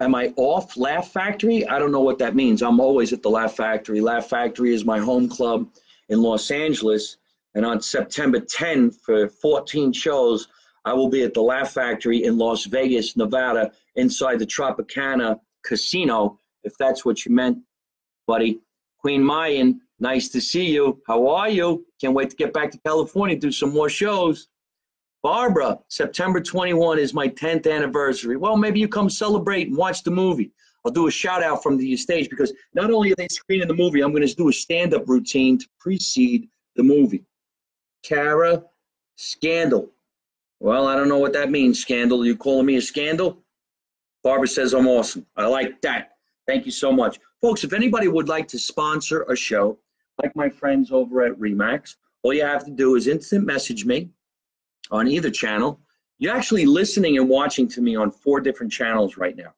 Am 0.00 0.12
I 0.16 0.32
off 0.34 0.76
Laugh 0.76 1.12
Factory? 1.12 1.64
I 1.68 1.78
don't 1.78 1.92
know 1.92 2.00
what 2.00 2.18
that 2.18 2.34
means. 2.34 2.62
I'm 2.62 2.80
always 2.80 3.12
at 3.12 3.22
the 3.22 3.30
Laugh 3.30 3.54
Factory. 3.54 4.00
Laugh 4.00 4.28
Factory 4.28 4.74
is 4.74 4.84
my 4.84 4.98
home 4.98 5.28
club 5.28 5.68
in 6.10 6.20
Los 6.20 6.50
Angeles. 6.50 7.16
And 7.54 7.64
on 7.64 7.80
September 7.80 8.38
10 8.38 8.90
for 8.90 9.28
14 9.28 9.92
shows, 9.92 10.48
I 10.84 10.92
will 10.92 11.08
be 11.08 11.22
at 11.22 11.34
the 11.34 11.42
Laugh 11.42 11.72
Factory 11.72 12.24
in 12.24 12.38
Las 12.38 12.64
Vegas, 12.66 13.16
Nevada, 13.16 13.72
inside 13.96 14.38
the 14.38 14.46
Tropicana 14.46 15.40
Casino, 15.64 16.38
if 16.62 16.76
that's 16.78 17.04
what 17.04 17.24
you 17.24 17.34
meant, 17.34 17.58
buddy. 18.26 18.60
Queen 18.98 19.22
Mayan, 19.22 19.80
nice 19.98 20.28
to 20.28 20.40
see 20.40 20.70
you. 20.70 21.00
How 21.06 21.26
are 21.28 21.48
you? 21.48 21.86
Can't 22.00 22.14
wait 22.14 22.30
to 22.30 22.36
get 22.36 22.52
back 22.52 22.70
to 22.70 22.78
California, 22.84 23.36
do 23.36 23.50
some 23.50 23.72
more 23.72 23.88
shows. 23.88 24.48
Barbara, 25.22 25.78
September 25.88 26.40
21 26.40 26.98
is 26.98 27.12
my 27.12 27.28
10th 27.28 27.70
anniversary. 27.70 28.36
Well, 28.36 28.56
maybe 28.56 28.80
you 28.80 28.88
come 28.88 29.10
celebrate 29.10 29.68
and 29.68 29.76
watch 29.76 30.02
the 30.02 30.10
movie. 30.10 30.52
I'll 30.84 30.92
do 30.92 31.06
a 31.06 31.10
shout 31.10 31.42
out 31.42 31.62
from 31.62 31.76
the 31.76 31.96
stage 31.96 32.30
because 32.30 32.52
not 32.74 32.90
only 32.90 33.12
are 33.12 33.16
they 33.16 33.28
screening 33.28 33.68
the 33.68 33.74
movie, 33.74 34.00
I'm 34.00 34.12
going 34.12 34.26
to 34.26 34.34
do 34.34 34.48
a 34.48 34.52
stand 34.52 34.94
up 34.94 35.08
routine 35.08 35.58
to 35.58 35.66
precede 35.78 36.48
the 36.76 36.82
movie. 36.82 37.24
Kara, 38.02 38.62
scandal. 39.16 39.90
Well, 40.60 40.86
I 40.86 40.96
don't 40.96 41.08
know 41.08 41.18
what 41.18 41.32
that 41.34 41.50
means, 41.50 41.80
scandal. 41.80 42.24
You 42.24 42.36
calling 42.36 42.66
me 42.66 42.76
a 42.76 42.82
scandal? 42.82 43.42
Barbara 44.22 44.48
says 44.48 44.74
I'm 44.74 44.86
awesome. 44.86 45.26
I 45.36 45.46
like 45.46 45.80
that. 45.82 46.16
Thank 46.46 46.66
you 46.66 46.72
so 46.72 46.92
much. 46.92 47.18
Folks, 47.40 47.64
if 47.64 47.72
anybody 47.72 48.08
would 48.08 48.28
like 48.28 48.48
to 48.48 48.58
sponsor 48.58 49.22
a 49.24 49.36
show, 49.36 49.78
like 50.22 50.34
my 50.36 50.48
friends 50.48 50.90
over 50.92 51.22
at 51.24 51.38
Remax, 51.38 51.96
all 52.22 52.34
you 52.34 52.44
have 52.44 52.64
to 52.64 52.70
do 52.70 52.96
is 52.96 53.06
instant 53.06 53.46
message 53.46 53.84
me 53.86 54.10
on 54.90 55.08
either 55.08 55.30
channel. 55.30 55.80
You're 56.18 56.36
actually 56.36 56.66
listening 56.66 57.16
and 57.16 57.28
watching 57.28 57.66
to 57.68 57.80
me 57.80 57.96
on 57.96 58.10
four 58.10 58.40
different 58.40 58.72
channels 58.72 59.16
right 59.16 59.36
now. 59.36 59.54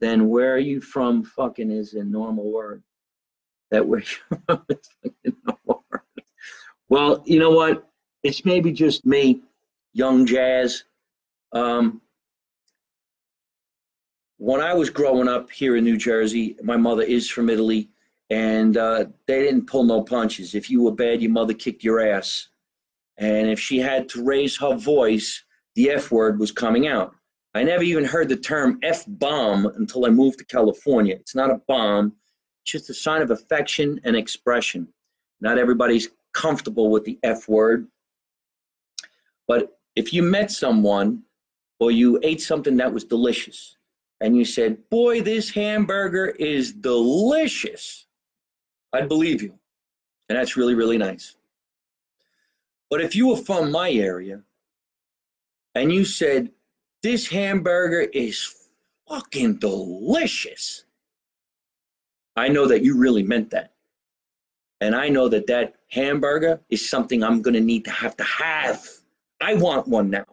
Then 0.00 0.28
where 0.28 0.54
are 0.54 0.58
you 0.58 0.80
from 0.80 1.24
fucking 1.24 1.70
is 1.70 1.94
a 1.94 2.04
normal 2.04 2.50
word. 2.50 2.82
That 3.70 3.86
where 3.86 4.00
you 4.30 4.38
from 4.46 4.64
is 4.68 4.88
fucking 5.02 5.36
normal 5.44 5.84
word. 5.90 6.02
Well, 6.88 7.22
you 7.26 7.38
know 7.38 7.50
what? 7.50 7.88
It's 8.22 8.44
maybe 8.44 8.72
just 8.72 9.06
me. 9.06 9.42
young 9.92 10.26
jazz. 10.26 10.84
Um, 11.52 12.00
when 14.38 14.60
I 14.60 14.74
was 14.74 14.90
growing 14.90 15.28
up 15.28 15.50
here 15.50 15.76
in 15.76 15.84
New 15.84 15.96
Jersey, 15.96 16.56
my 16.62 16.76
mother 16.76 17.02
is 17.02 17.30
from 17.30 17.48
Italy, 17.48 17.88
and 18.30 18.76
uh, 18.76 19.06
they 19.26 19.42
didn't 19.42 19.66
pull 19.66 19.84
no 19.84 20.02
punches. 20.02 20.54
If 20.54 20.68
you 20.68 20.82
were 20.82 20.92
bad, 20.92 21.22
your 21.22 21.30
mother 21.30 21.54
kicked 21.54 21.84
your 21.84 22.00
ass. 22.00 22.48
And 23.16 23.48
if 23.48 23.60
she 23.60 23.78
had 23.78 24.08
to 24.10 24.24
raise 24.24 24.56
her 24.56 24.74
voice, 24.74 25.44
the 25.76 25.90
F 25.90 26.10
word 26.10 26.38
was 26.38 26.50
coming 26.50 26.88
out. 26.88 27.14
I 27.54 27.62
never 27.62 27.84
even 27.84 28.04
heard 28.04 28.28
the 28.28 28.36
term 28.36 28.80
F 28.82 29.04
bomb 29.06 29.66
until 29.66 30.06
I 30.06 30.10
moved 30.10 30.38
to 30.38 30.44
California. 30.44 31.14
It's 31.14 31.36
not 31.36 31.50
a 31.50 31.60
bomb, 31.68 32.14
it's 32.62 32.72
just 32.72 32.90
a 32.90 32.94
sign 32.94 33.22
of 33.22 33.30
affection 33.30 34.00
and 34.04 34.16
expression. 34.16 34.88
Not 35.40 35.58
everybody's 35.58 36.08
comfortable 36.32 36.90
with 36.90 37.04
the 37.04 37.18
F 37.22 37.48
word. 37.48 37.86
But 39.46 39.78
if 39.94 40.12
you 40.12 40.22
met 40.22 40.50
someone 40.50 41.22
or 41.78 41.92
you 41.92 42.18
ate 42.22 42.40
something 42.40 42.76
that 42.78 42.92
was 42.92 43.04
delicious 43.04 43.76
and 44.20 44.36
you 44.36 44.44
said, 44.44 44.78
Boy, 44.90 45.20
this 45.20 45.50
hamburger 45.50 46.26
is 46.26 46.72
delicious, 46.72 48.06
I'd 48.92 49.08
believe 49.08 49.42
you. 49.42 49.54
And 50.28 50.38
that's 50.38 50.56
really, 50.56 50.74
really 50.74 50.98
nice. 50.98 51.36
But 52.90 53.00
if 53.00 53.14
you 53.14 53.28
were 53.28 53.36
from 53.36 53.70
my 53.70 53.90
area 53.90 54.40
and 55.74 55.92
you 55.92 56.04
said, 56.04 56.50
This 57.04 57.28
hamburger 57.28 58.00
is 58.00 58.66
fucking 59.06 59.56
delicious, 59.56 60.84
I 62.34 62.48
know 62.48 62.66
that 62.66 62.82
you 62.82 62.96
really 62.96 63.22
meant 63.22 63.50
that. 63.50 63.74
And 64.80 64.96
I 64.96 65.10
know 65.10 65.28
that 65.28 65.46
that 65.48 65.74
hamburger 65.90 66.62
is 66.70 66.88
something 66.88 67.22
I'm 67.22 67.42
going 67.42 67.52
to 67.52 67.60
need 67.60 67.84
to 67.84 67.90
have 67.90 68.16
to 68.16 68.24
have. 68.24 68.88
I 69.38 69.52
want 69.52 69.86
one 69.86 70.08
now. 70.08 70.24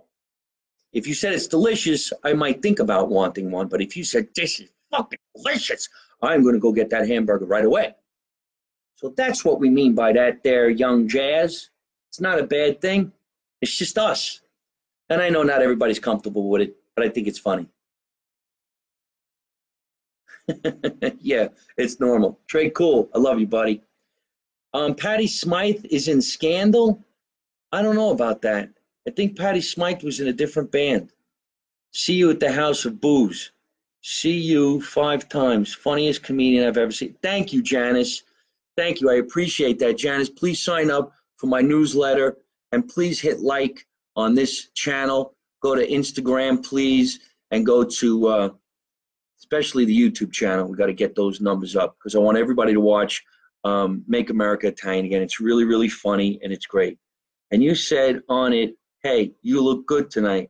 If 0.93 1.07
you 1.07 1.13
said 1.13 1.33
it's 1.33 1.47
delicious, 1.47 2.13
I 2.23 2.31
might 2.31 2.61
think 2.61 2.79
about 2.79 3.09
wanting 3.09 3.51
one. 3.51 3.67
But 3.67 3.81
if 3.81 3.97
you 3.97 4.05
said 4.05 4.29
this 4.33 4.61
is 4.61 4.69
fucking 4.91 5.19
delicious, 5.35 5.89
I'm 6.21 6.41
going 6.41 6.55
to 6.55 6.61
go 6.61 6.71
get 6.71 6.89
that 6.91 7.05
hamburger 7.05 7.47
right 7.47 7.65
away. 7.65 7.95
So 8.95 9.13
that's 9.17 9.43
what 9.43 9.59
we 9.59 9.69
mean 9.69 9.93
by 9.93 10.13
that 10.13 10.41
there, 10.41 10.69
young 10.69 11.09
jazz. 11.09 11.69
It's 12.09 12.21
not 12.21 12.39
a 12.39 12.43
bad 12.43 12.79
thing. 12.79 13.11
It's 13.59 13.77
just 13.77 13.97
us. 13.97 14.40
And 15.11 15.21
I 15.21 15.27
know 15.27 15.43
not 15.43 15.61
everybody's 15.61 15.99
comfortable 15.99 16.49
with 16.49 16.61
it, 16.61 16.75
but 16.95 17.05
I 17.05 17.09
think 17.09 17.27
it's 17.27 17.37
funny. 17.37 17.67
yeah, 21.19 21.49
it's 21.77 21.99
normal. 21.99 22.39
Trey 22.47 22.69
Cool, 22.69 23.09
I 23.13 23.17
love 23.17 23.37
you, 23.37 23.45
buddy. 23.45 23.81
Um, 24.73 24.95
Patty 24.95 25.27
Smyth 25.27 25.85
is 25.89 26.07
in 26.07 26.21
Scandal. 26.21 27.05
I 27.73 27.81
don't 27.81 27.95
know 27.95 28.11
about 28.11 28.41
that. 28.43 28.69
I 29.05 29.11
think 29.11 29.37
Patty 29.37 29.59
Smyth 29.59 30.01
was 30.01 30.21
in 30.21 30.29
a 30.29 30.33
different 30.33 30.71
band. 30.71 31.11
See 31.91 32.13
you 32.13 32.29
at 32.29 32.39
the 32.39 32.49
House 32.49 32.85
of 32.85 33.01
Booze. 33.01 33.51
See 34.03 34.39
you 34.39 34.79
five 34.79 35.27
times. 35.27 35.73
Funniest 35.73 36.23
comedian 36.23 36.65
I've 36.65 36.77
ever 36.77 36.91
seen. 36.91 37.17
Thank 37.21 37.51
you, 37.51 37.61
Janice. 37.61 38.23
Thank 38.77 39.01
you. 39.01 39.09
I 39.09 39.15
appreciate 39.15 39.77
that, 39.79 39.97
Janice. 39.97 40.29
Please 40.29 40.61
sign 40.61 40.89
up 40.89 41.11
for 41.35 41.47
my 41.47 41.59
newsletter 41.59 42.37
and 42.71 42.87
please 42.87 43.19
hit 43.19 43.41
like 43.41 43.85
on 44.15 44.35
this 44.35 44.69
channel. 44.71 45.35
Go 45.61 45.75
to 45.75 45.87
Instagram, 45.87 46.65
please, 46.65 47.19
and 47.51 47.65
go 47.65 47.83
to 47.83 48.27
uh, 48.27 48.49
especially 49.39 49.85
the 49.85 49.97
YouTube 49.97 50.31
channel. 50.31 50.67
We 50.67 50.77
got 50.77 50.85
to 50.85 50.93
get 50.93 51.15
those 51.15 51.41
numbers 51.41 51.75
up 51.75 51.95
because 51.97 52.15
I 52.15 52.19
want 52.19 52.37
everybody 52.37 52.73
to 52.73 52.79
watch 52.79 53.23
um, 53.63 54.03
Make 54.07 54.29
America 54.29 54.67
Italian 54.67 55.05
again. 55.05 55.21
It's 55.21 55.39
really, 55.39 55.65
really 55.65 55.89
funny 55.89 56.39
and 56.43 56.53
it's 56.53 56.65
great. 56.65 56.97
And 57.51 57.61
you 57.63 57.75
said 57.75 58.21
on 58.29 58.53
it, 58.53 58.75
hey, 59.03 59.33
you 59.41 59.61
look 59.61 59.85
good 59.87 60.09
tonight. 60.09 60.49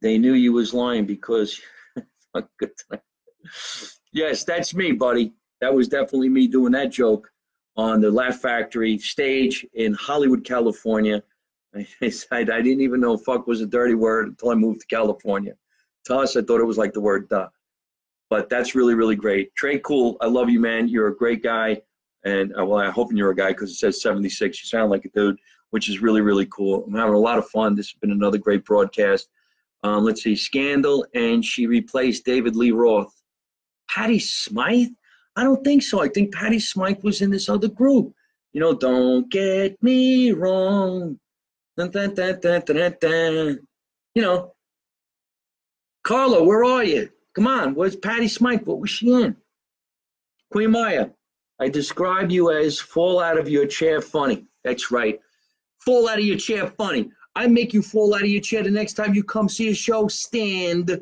They 0.00 0.18
knew 0.18 0.32
you 0.32 0.52
was 0.52 0.74
lying 0.74 1.06
because 1.06 1.60
good 2.58 2.72
tonight. 2.76 3.02
Yes, 4.12 4.44
that's 4.44 4.74
me, 4.74 4.92
buddy. 4.92 5.32
That 5.60 5.72
was 5.72 5.88
definitely 5.88 6.28
me 6.28 6.48
doing 6.48 6.72
that 6.72 6.90
joke 6.90 7.30
on 7.76 8.00
the 8.00 8.10
Laugh 8.10 8.40
Factory 8.40 8.98
stage 8.98 9.64
in 9.74 9.94
Hollywood, 9.94 10.44
California. 10.44 11.22
I, 12.02 12.12
I 12.32 12.44
didn't 12.44 12.80
even 12.80 13.00
know 13.00 13.16
fuck 13.16 13.46
was 13.46 13.60
a 13.60 13.66
dirty 13.66 13.94
word 13.94 14.28
until 14.28 14.50
I 14.50 14.54
moved 14.54 14.80
to 14.80 14.86
California. 14.86 15.54
To 16.06 16.16
us, 16.16 16.36
I 16.36 16.42
thought 16.42 16.60
it 16.60 16.66
was 16.66 16.78
like 16.78 16.92
the 16.92 17.00
word 17.00 17.28
duh. 17.28 17.48
But 18.28 18.48
that's 18.48 18.74
really, 18.74 18.94
really 18.94 19.16
great. 19.16 19.54
Trey 19.54 19.78
Cool, 19.78 20.16
I 20.20 20.26
love 20.26 20.48
you, 20.48 20.58
man. 20.58 20.88
You're 20.88 21.08
a 21.08 21.16
great 21.16 21.42
guy. 21.42 21.82
And 22.24 22.52
uh, 22.58 22.64
well, 22.64 22.78
I 22.78 22.90
hope 22.90 23.12
you're 23.12 23.30
a 23.30 23.36
guy 23.36 23.48
because 23.48 23.70
it 23.70 23.76
says 23.76 24.02
76. 24.02 24.62
You 24.62 24.66
sound 24.66 24.90
like 24.90 25.04
a 25.04 25.10
dude, 25.10 25.38
which 25.70 25.88
is 25.88 26.00
really, 26.00 26.20
really 26.20 26.46
cool. 26.46 26.84
I'm 26.84 26.94
having 26.94 27.14
a 27.14 27.18
lot 27.18 27.38
of 27.38 27.48
fun. 27.48 27.74
This 27.74 27.90
has 27.90 27.98
been 28.00 28.12
another 28.12 28.38
great 28.38 28.64
broadcast. 28.64 29.28
Um, 29.82 30.04
let's 30.04 30.22
see, 30.22 30.36
Scandal, 30.36 31.04
and 31.14 31.44
she 31.44 31.66
replaced 31.66 32.24
David 32.24 32.54
Lee 32.54 32.70
Roth. 32.70 33.12
Patty 33.90 34.20
Smyth? 34.20 34.90
I 35.34 35.42
don't 35.42 35.64
think 35.64 35.82
so. 35.82 36.00
I 36.00 36.08
think 36.08 36.32
Patty 36.32 36.60
Smyth 36.60 37.02
was 37.02 37.20
in 37.20 37.30
this 37.30 37.48
other 37.48 37.68
group. 37.68 38.14
You 38.52 38.60
know, 38.60 38.74
don't 38.74 39.30
get 39.30 39.82
me 39.82 40.30
wrong. 40.32 41.18
Dun, 41.76 41.90
dun, 41.90 42.14
dun, 42.14 43.58
you 44.14 44.22
know, 44.22 44.52
Carla, 46.04 46.42
where 46.42 46.64
are 46.64 46.84
you? 46.84 47.08
Come 47.34 47.46
on, 47.46 47.74
where's 47.74 47.96
Patty 47.96 48.28
Smyth? 48.28 48.66
What 48.66 48.80
was 48.80 48.90
she 48.90 49.12
in? 49.12 49.36
Queen 50.50 50.70
Maya, 50.70 51.08
I 51.58 51.68
describe 51.68 52.30
you 52.30 52.50
as 52.50 52.78
fall 52.78 53.20
out 53.20 53.38
of 53.38 53.48
your 53.48 53.66
chair 53.66 54.02
funny. 54.02 54.46
That's 54.64 54.90
right. 54.90 55.18
Fall 55.80 56.08
out 56.08 56.18
of 56.18 56.24
your 56.24 56.36
chair 56.36 56.66
funny. 56.66 57.10
I 57.34 57.46
make 57.46 57.72
you 57.72 57.80
fall 57.80 58.14
out 58.14 58.22
of 58.22 58.28
your 58.28 58.42
chair 58.42 58.62
the 58.62 58.70
next 58.70 58.94
time 58.94 59.14
you 59.14 59.24
come 59.24 59.48
see 59.48 59.70
a 59.70 59.74
show. 59.74 60.08
Stand. 60.08 61.00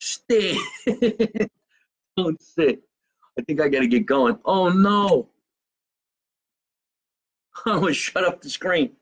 Stand. 0.00 0.58
Don't 2.16 2.42
sit. 2.42 2.82
I 3.38 3.42
think 3.42 3.60
I 3.60 3.68
got 3.68 3.80
to 3.80 3.86
get 3.86 4.06
going. 4.06 4.38
Oh 4.44 4.70
no. 4.70 5.28
I'm 7.64 7.80
going 7.80 7.92
to 7.92 7.94
shut 7.94 8.24
up 8.24 8.40
the 8.40 8.50
screen. 8.50 8.96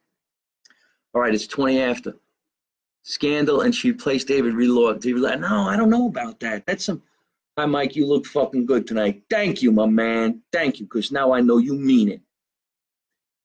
All 1.15 1.21
right, 1.21 1.35
it's 1.35 1.47
20 1.47 1.81
after. 1.81 2.17
Scandal, 3.03 3.61
and 3.61 3.75
she 3.75 3.93
placed 3.93 4.29
David 4.29 4.55
Reload. 4.55 5.01
David, 5.01 5.23
no, 5.41 5.69
I 5.69 5.77
don't 5.77 5.91
know 5.91 6.09
about 6.09 6.41
that. 6.41 6.67
That's 6.67 6.85
some 6.85 7.03
Hi, 7.57 7.67
Mike. 7.67 7.95
You 7.95 8.09
look 8.09 8.27
fucking 8.27 8.67
good 8.67 8.85
tonight. 8.85 9.23
Thank 9.31 9.63
you, 9.63 9.71
my 9.71 9.87
man. 9.87 10.43
Thank 10.53 10.81
you, 10.81 10.87
because 10.87 11.13
now 11.13 11.33
I 11.33 11.41
know 11.41 11.59
you 11.59 11.75
mean 11.75 12.09
it. 12.09 12.21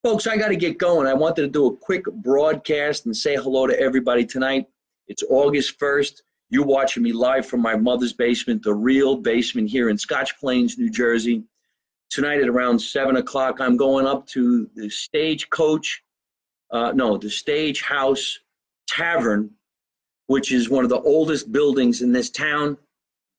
Folks, 0.04 0.26
I 0.26 0.36
got 0.36 0.48
to 0.48 0.56
get 0.56 0.80
going. 0.80 1.06
I 1.06 1.14
wanted 1.14 1.44
to 1.44 1.48
do 1.48 1.68
a 1.68 1.78
quick 1.78 2.06
broadcast 2.06 3.06
and 3.06 3.16
say 3.16 3.36
hello 3.36 3.68
to 3.68 3.80
everybody 3.80 4.26
tonight. 4.26 4.66
It's 5.08 5.22
August 5.30 5.80
1st. 5.80 6.24
You're 6.50 6.66
watching 6.66 7.04
me 7.04 7.12
live 7.12 7.46
from 7.46 7.62
my 7.62 7.76
mother's 7.76 8.14
basement, 8.14 8.64
the 8.64 8.74
real 8.74 9.16
basement 9.16 9.70
here 9.70 9.90
in 9.90 9.98
Scotch 9.98 10.40
Plains, 10.40 10.80
New 10.80 10.90
Jersey. 10.90 11.44
Tonight 12.10 12.42
at 12.42 12.50
around 12.50 12.80
7 12.80 13.18
o'clock, 13.18 13.62
I'm 13.62 13.78
going 13.78 14.08
up 14.08 14.26
to 14.30 14.68
the 14.74 14.90
Stagecoach, 14.90 16.02
uh, 16.72 16.92
no, 16.94 17.18
the 17.18 17.30
Stage 17.30 17.82
House 17.82 18.40
Tavern, 18.88 19.50
which 20.28 20.52
is 20.52 20.70
one 20.70 20.84
of 20.84 20.90
the 20.90 21.02
oldest 21.02 21.52
buildings 21.52 22.02
in 22.02 22.12
this 22.12 22.30
town 22.30 22.78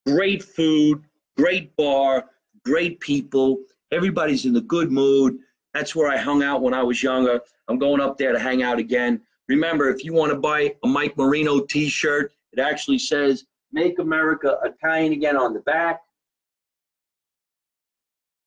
great 0.07 0.43
food, 0.43 1.03
great 1.37 1.75
bar, 1.77 2.25
great 2.65 2.99
people. 3.01 3.59
Everybody's 3.93 4.47
in 4.47 4.57
a 4.57 4.61
good 4.61 4.91
mood. 4.91 5.39
That's 5.75 5.95
where 5.95 6.11
I 6.11 6.17
hung 6.17 6.43
out 6.43 6.63
when 6.63 6.75
I 6.75 6.83
was 6.83 7.03
younger. 7.03 7.41
I'm 7.69 7.79
going 7.79 8.01
up 8.01 8.19
there 8.19 8.33
to 8.33 8.39
hang 8.39 8.63
out 8.63 8.79
again. 8.79 9.21
Remember, 9.49 9.89
if 9.89 10.05
you 10.05 10.13
want 10.13 10.33
to 10.33 10.39
buy 10.39 10.75
a 10.85 10.89
Mike 10.89 11.17
Marino 11.17 11.61
t 11.61 11.89
shirt, 11.89 12.33
it 12.53 12.59
actually 12.59 12.99
says 12.99 13.45
Make 13.73 13.99
America 13.99 14.59
Italian 14.65 15.13
Again 15.13 15.37
on 15.37 15.55
the 15.55 15.61
back. 15.61 16.01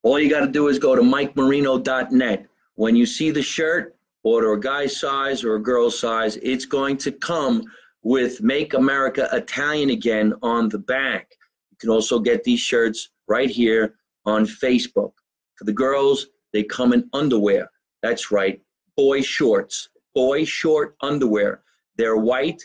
All 0.01 0.19
you 0.19 0.29
got 0.29 0.41
to 0.41 0.51
do 0.51 0.67
is 0.67 0.79
go 0.79 0.95
to 0.95 1.01
mikemarino.net. 1.01 2.45
When 2.75 2.95
you 2.95 3.05
see 3.05 3.31
the 3.31 3.41
shirt, 3.41 3.95
order 4.23 4.53
a 4.53 4.59
guy's 4.59 4.99
size 4.99 5.43
or 5.43 5.55
a 5.55 5.61
girl's 5.61 5.99
size. 5.99 6.37
It's 6.37 6.65
going 6.65 6.97
to 6.97 7.11
come 7.11 7.63
with 8.01 8.41
Make 8.41 8.73
America 8.73 9.29
Italian 9.33 9.89
Again 9.89 10.33
on 10.41 10.69
the 10.69 10.79
back 10.79 11.29
You 11.71 11.77
can 11.79 11.89
also 11.89 12.19
get 12.19 12.43
these 12.43 12.59
shirts 12.59 13.09
right 13.27 13.49
here 13.49 13.95
on 14.25 14.45
Facebook. 14.45 15.13
For 15.57 15.65
the 15.65 15.73
girls, 15.73 16.27
they 16.51 16.63
come 16.63 16.93
in 16.93 17.09
underwear. 17.13 17.69
That's 18.01 18.31
right, 18.31 18.61
boy 18.97 19.21
shorts, 19.21 19.89
boy 20.13 20.45
short 20.45 20.95
underwear. 21.01 21.63
They're 21.97 22.17
white 22.17 22.61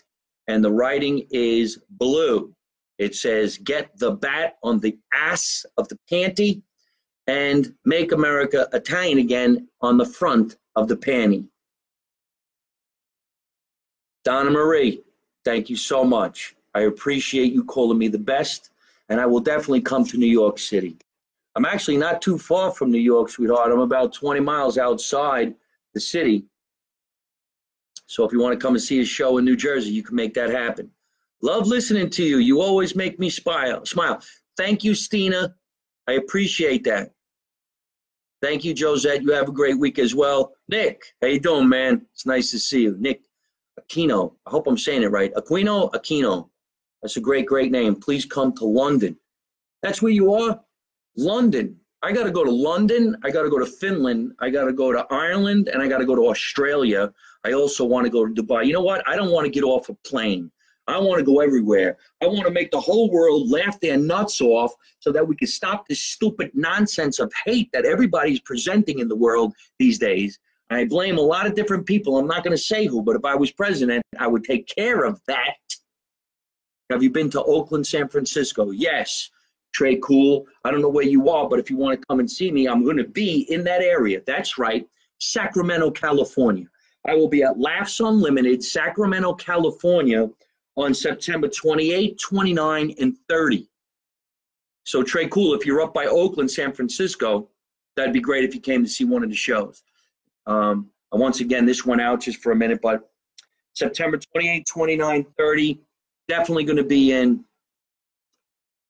and 0.48 0.64
the 0.64 0.72
writing 0.72 1.26
is 1.30 1.78
blue. 1.90 2.54
It 2.98 3.14
says, 3.14 3.58
Get 3.58 3.96
the 3.98 4.12
bat 4.12 4.54
on 4.62 4.80
the 4.80 4.98
ass 5.12 5.64
of 5.76 5.88
the 5.88 5.98
panty 6.10 6.62
and 7.26 7.74
Make 7.84 8.12
America 8.12 8.68
Italian 8.72 9.18
Again 9.18 9.68
on 9.82 9.98
the 9.98 10.06
front 10.06 10.56
of 10.78 10.86
the 10.86 10.96
panty. 10.96 11.44
Donna 14.24 14.50
Marie, 14.50 15.02
thank 15.44 15.68
you 15.68 15.76
so 15.76 16.04
much. 16.04 16.54
I 16.74 16.82
appreciate 16.82 17.52
you 17.52 17.64
calling 17.64 17.98
me 17.98 18.06
the 18.06 18.18
best 18.18 18.70
and 19.08 19.20
I 19.20 19.26
will 19.26 19.40
definitely 19.40 19.80
come 19.80 20.04
to 20.04 20.18
New 20.18 20.26
York 20.26 20.58
City. 20.58 20.96
I'm 21.56 21.64
actually 21.64 21.96
not 21.96 22.22
too 22.22 22.38
far 22.38 22.70
from 22.70 22.92
New 22.92 23.00
York, 23.00 23.30
sweetheart. 23.30 23.72
I'm 23.72 23.80
about 23.80 24.12
20 24.12 24.38
miles 24.40 24.78
outside 24.78 25.54
the 25.94 26.00
city. 26.00 26.44
So 28.06 28.24
if 28.24 28.32
you 28.32 28.38
want 28.38 28.58
to 28.58 28.64
come 28.64 28.74
and 28.74 28.82
see 28.82 29.00
a 29.00 29.04
show 29.04 29.38
in 29.38 29.44
New 29.44 29.56
Jersey, 29.56 29.90
you 29.90 30.04
can 30.04 30.14
make 30.14 30.34
that 30.34 30.50
happen. 30.50 30.90
Love 31.42 31.66
listening 31.66 32.10
to 32.10 32.22
you. 32.22 32.38
You 32.38 32.60
always 32.60 32.94
make 32.94 33.18
me 33.18 33.30
smile. 33.30 33.84
Smile. 33.84 34.22
Thank 34.56 34.84
you, 34.84 34.94
Stina. 34.94 35.54
I 36.06 36.12
appreciate 36.12 36.84
that. 36.84 37.10
Thank 38.40 38.64
you, 38.64 38.72
Josette. 38.72 39.22
You 39.22 39.32
have 39.32 39.48
a 39.48 39.52
great 39.52 39.78
week 39.78 39.98
as 39.98 40.14
well. 40.14 40.52
Nick, 40.70 41.14
how 41.22 41.28
you 41.28 41.40
doing, 41.40 41.66
man? 41.66 42.06
It's 42.12 42.26
nice 42.26 42.50
to 42.50 42.58
see 42.58 42.82
you. 42.82 42.96
Nick 42.98 43.22
Aquino. 43.80 44.34
I 44.46 44.50
hope 44.50 44.66
I'm 44.66 44.76
saying 44.76 45.02
it 45.02 45.10
right. 45.10 45.32
Aquino 45.34 45.90
Aquino. 45.92 46.50
That's 47.00 47.16
a 47.16 47.20
great, 47.20 47.46
great 47.46 47.72
name. 47.72 47.96
Please 47.96 48.26
come 48.26 48.52
to 48.56 48.66
London. 48.66 49.16
That's 49.82 50.02
where 50.02 50.12
you 50.12 50.34
are? 50.34 50.60
London. 51.16 51.76
I 52.02 52.12
got 52.12 52.24
to 52.24 52.30
go 52.30 52.44
to 52.44 52.50
London. 52.50 53.16
I 53.24 53.30
got 53.30 53.44
to 53.44 53.50
go 53.50 53.58
to 53.58 53.64
Finland. 53.64 54.32
I 54.40 54.50
got 54.50 54.64
to 54.66 54.72
go 54.74 54.92
to 54.92 55.06
Ireland, 55.10 55.68
and 55.68 55.82
I 55.82 55.88
got 55.88 55.98
to 55.98 56.06
go 56.06 56.14
to 56.14 56.28
Australia. 56.28 57.14
I 57.44 57.52
also 57.52 57.86
want 57.86 58.04
to 58.04 58.10
go 58.10 58.26
to 58.26 58.32
Dubai. 58.34 58.66
You 58.66 58.74
know 58.74 58.82
what? 58.82 59.02
I 59.08 59.16
don't 59.16 59.30
want 59.30 59.46
to 59.46 59.50
get 59.50 59.64
off 59.64 59.88
a 59.88 59.94
plane. 59.94 60.50
I 60.86 60.98
want 60.98 61.18
to 61.18 61.24
go 61.24 61.40
everywhere. 61.40 61.96
I 62.22 62.26
want 62.26 62.46
to 62.46 62.50
make 62.50 62.70
the 62.70 62.80
whole 62.80 63.10
world 63.10 63.50
laugh 63.50 63.80
their 63.80 63.96
nuts 63.96 64.40
off 64.42 64.72
so 65.00 65.12
that 65.12 65.26
we 65.26 65.34
can 65.34 65.48
stop 65.48 65.88
this 65.88 66.02
stupid 66.02 66.50
nonsense 66.54 67.20
of 67.20 67.32
hate 67.44 67.70
that 67.72 67.86
everybody's 67.86 68.40
presenting 68.40 68.98
in 68.98 69.08
the 69.08 69.16
world 69.16 69.54
these 69.78 69.98
days. 69.98 70.38
I 70.70 70.84
blame 70.84 71.18
a 71.18 71.22
lot 71.22 71.46
of 71.46 71.54
different 71.54 71.86
people. 71.86 72.18
I'm 72.18 72.26
not 72.26 72.44
going 72.44 72.56
to 72.56 72.62
say 72.62 72.86
who, 72.86 73.02
but 73.02 73.16
if 73.16 73.24
I 73.24 73.34
was 73.34 73.50
president, 73.50 74.02
I 74.18 74.26
would 74.26 74.44
take 74.44 74.66
care 74.66 75.04
of 75.04 75.20
that. 75.26 75.56
Have 76.90 77.02
you 77.02 77.10
been 77.10 77.30
to 77.30 77.42
Oakland, 77.42 77.86
San 77.86 78.08
Francisco? 78.08 78.70
Yes. 78.70 79.30
Trey 79.72 79.96
Cool. 80.02 80.46
I 80.64 80.70
don't 80.70 80.82
know 80.82 80.88
where 80.88 81.04
you 81.04 81.28
are, 81.28 81.48
but 81.48 81.58
if 81.58 81.70
you 81.70 81.76
want 81.76 82.00
to 82.00 82.06
come 82.06 82.20
and 82.20 82.30
see 82.30 82.50
me, 82.50 82.66
I'm 82.66 82.84
going 82.84 82.96
to 82.96 83.04
be 83.04 83.46
in 83.50 83.62
that 83.64 83.82
area. 83.82 84.20
That's 84.26 84.58
right, 84.58 84.88
Sacramento, 85.18 85.90
California. 85.90 86.66
I 87.06 87.14
will 87.14 87.28
be 87.28 87.42
at 87.42 87.58
Laughs 87.58 88.00
Unlimited, 88.00 88.64
Sacramento, 88.64 89.34
California 89.34 90.28
on 90.76 90.94
September 90.94 91.48
28, 91.48 92.18
29, 92.18 92.94
and 92.98 93.16
30. 93.28 93.68
So 94.84 95.02
Trey 95.02 95.28
Cool, 95.28 95.54
if 95.54 95.66
you're 95.66 95.82
up 95.82 95.92
by 95.92 96.06
Oakland, 96.06 96.50
San 96.50 96.72
Francisco, 96.72 97.48
that'd 97.96 98.12
be 98.12 98.20
great 98.20 98.44
if 98.44 98.54
you 98.54 98.60
came 98.60 98.82
to 98.82 98.90
see 98.90 99.04
one 99.04 99.22
of 99.22 99.28
the 99.28 99.36
shows. 99.36 99.82
Um, 100.48 100.90
once 101.12 101.40
again, 101.40 101.64
this 101.66 101.86
went 101.86 102.00
out 102.00 102.22
just 102.22 102.42
for 102.42 102.52
a 102.52 102.56
minute, 102.56 102.80
but 102.82 103.08
September 103.74 104.18
28, 104.18 104.66
29, 104.66 105.26
30, 105.36 105.80
definitely 106.26 106.64
going 106.64 106.76
to 106.76 106.84
be 106.84 107.12
in 107.12 107.44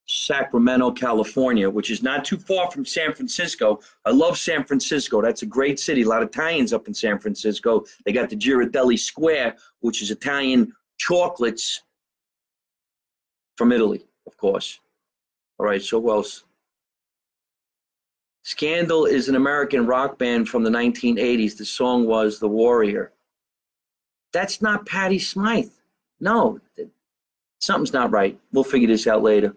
Sacramento, 0.07 0.93
California, 0.93 1.69
which 1.69 1.91
is 1.91 2.03
not 2.03 2.25
too 2.25 2.39
far 2.39 2.71
from 2.71 2.85
San 2.87 3.13
Francisco. 3.13 3.81
I 4.07 4.11
love 4.11 4.39
San 4.39 4.65
Francisco. 4.65 5.21
That's 5.21 5.43
a 5.43 5.47
great 5.47 5.79
city. 5.79 6.03
A 6.03 6.09
lot 6.09 6.23
of 6.23 6.31
Italians 6.31 6.73
up 6.73 6.89
in 6.89 6.95
San 6.95 7.19
Francisco. 7.19 7.85
They 8.07 8.13
got 8.13 8.31
the 8.31 8.37
Ghirardelli 8.37 8.99
Square, 8.99 9.57
which 9.81 10.01
is 10.01 10.11
Italian 10.11 10.73
chocolates 10.97 11.83
from 13.57 13.73
Italy, 13.73 14.07
of 14.27 14.37
course. 14.39 14.81
All 15.59 15.67
right, 15.67 15.83
so 15.83 16.01
who 16.01 16.11
else? 16.11 16.45
Scandal 18.49 19.05
is 19.05 19.29
an 19.29 19.35
American 19.35 19.85
rock 19.85 20.17
band 20.17 20.49
from 20.49 20.63
the 20.63 20.71
1980s. 20.71 21.55
The 21.55 21.67
song 21.67 22.07
was 22.07 22.39
The 22.39 22.49
Warrior. 22.49 23.13
That's 24.33 24.63
not 24.63 24.87
Patty 24.87 25.19
Smyth. 25.19 25.83
No, 26.19 26.59
something's 27.61 27.93
not 27.93 28.11
right. 28.11 28.41
We'll 28.55 28.65
figure 28.65 28.89
this 28.89 29.07
out 29.07 29.23
later. 29.23 29.55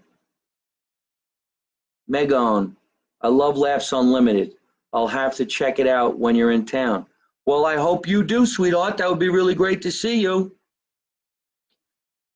Megan, 2.10 2.76
I 3.22 3.30
love 3.30 3.58
Laughs 3.58 3.94
Unlimited. 3.94 4.56
I'll 4.92 5.08
have 5.08 5.36
to 5.36 5.46
check 5.46 5.80
it 5.80 5.88
out 5.88 6.20
when 6.20 6.36
you're 6.36 6.52
in 6.52 6.66
town. 6.66 7.06
Well, 7.46 7.66
I 7.66 7.78
hope 7.78 8.10
you 8.10 8.26
do, 8.26 8.46
sweetheart. 8.46 8.98
That 8.98 9.10
would 9.10 9.20
be 9.20 9.30
really 9.30 9.56
great 9.56 9.82
to 9.84 9.92
see 9.92 10.20
you. 10.20 10.54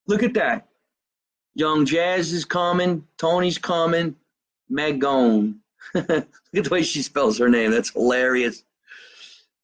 Look 0.07 0.23
at 0.23 0.33
that. 0.35 0.69
Young 1.53 1.85
Jazz 1.85 2.31
is 2.31 2.45
coming. 2.45 3.05
Tony's 3.17 3.57
coming. 3.57 4.15
Megan. 4.69 5.59
Look 5.93 6.10
at 6.10 6.63
the 6.63 6.69
way 6.69 6.84
she 6.84 7.02
spells 7.02 7.38
her 7.39 7.50
name. 7.50 7.71
That's 7.71 7.89
hilarious. 7.89 8.63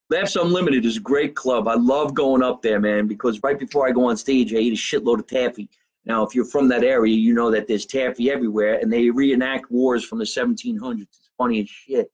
Laughs 0.09 0.35
Unlimited 0.35 0.85
is 0.85 0.97
a 0.97 1.01
great 1.01 1.35
club. 1.35 1.67
I 1.67 1.75
love 1.75 2.13
going 2.13 2.43
up 2.43 2.61
there, 2.61 2.79
man, 2.79 3.07
because 3.07 3.41
right 3.43 3.57
before 3.57 3.87
I 3.87 3.91
go 3.91 4.09
on 4.09 4.17
stage, 4.17 4.53
I 4.53 4.57
eat 4.57 4.73
a 4.73 4.75
shitload 4.75 5.19
of 5.19 5.27
taffy. 5.27 5.69
Now, 6.05 6.23
if 6.23 6.35
you're 6.35 6.45
from 6.45 6.67
that 6.69 6.83
area, 6.83 7.15
you 7.15 7.33
know 7.33 7.51
that 7.51 7.67
there's 7.67 7.85
taffy 7.85 8.31
everywhere, 8.31 8.79
and 8.79 8.91
they 8.91 9.09
reenact 9.09 9.71
wars 9.71 10.03
from 10.03 10.19
the 10.19 10.25
1700s. 10.25 11.01
It's 11.01 11.29
funny 11.37 11.61
as 11.61 11.69
shit. 11.69 12.11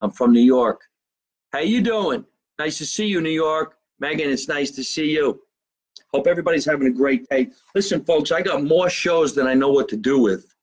I'm 0.00 0.10
from 0.10 0.32
New 0.32 0.40
York. 0.40 0.82
How 1.52 1.60
you 1.60 1.80
doing? 1.80 2.24
Nice 2.58 2.78
to 2.78 2.86
see 2.86 3.06
you, 3.06 3.20
New 3.20 3.30
York. 3.30 3.78
Megan, 4.00 4.30
it's 4.30 4.48
nice 4.48 4.70
to 4.72 4.84
see 4.84 5.12
you. 5.12 5.40
Hope 6.12 6.26
everybody's 6.26 6.64
having 6.64 6.88
a 6.88 6.92
great 6.92 7.28
day. 7.28 7.50
Listen, 7.74 8.04
folks, 8.04 8.32
I 8.32 8.42
got 8.42 8.64
more 8.64 8.90
shows 8.90 9.34
than 9.34 9.46
I 9.46 9.54
know 9.54 9.70
what 9.70 9.88
to 9.88 9.96
do 9.96 10.18
with, 10.18 10.53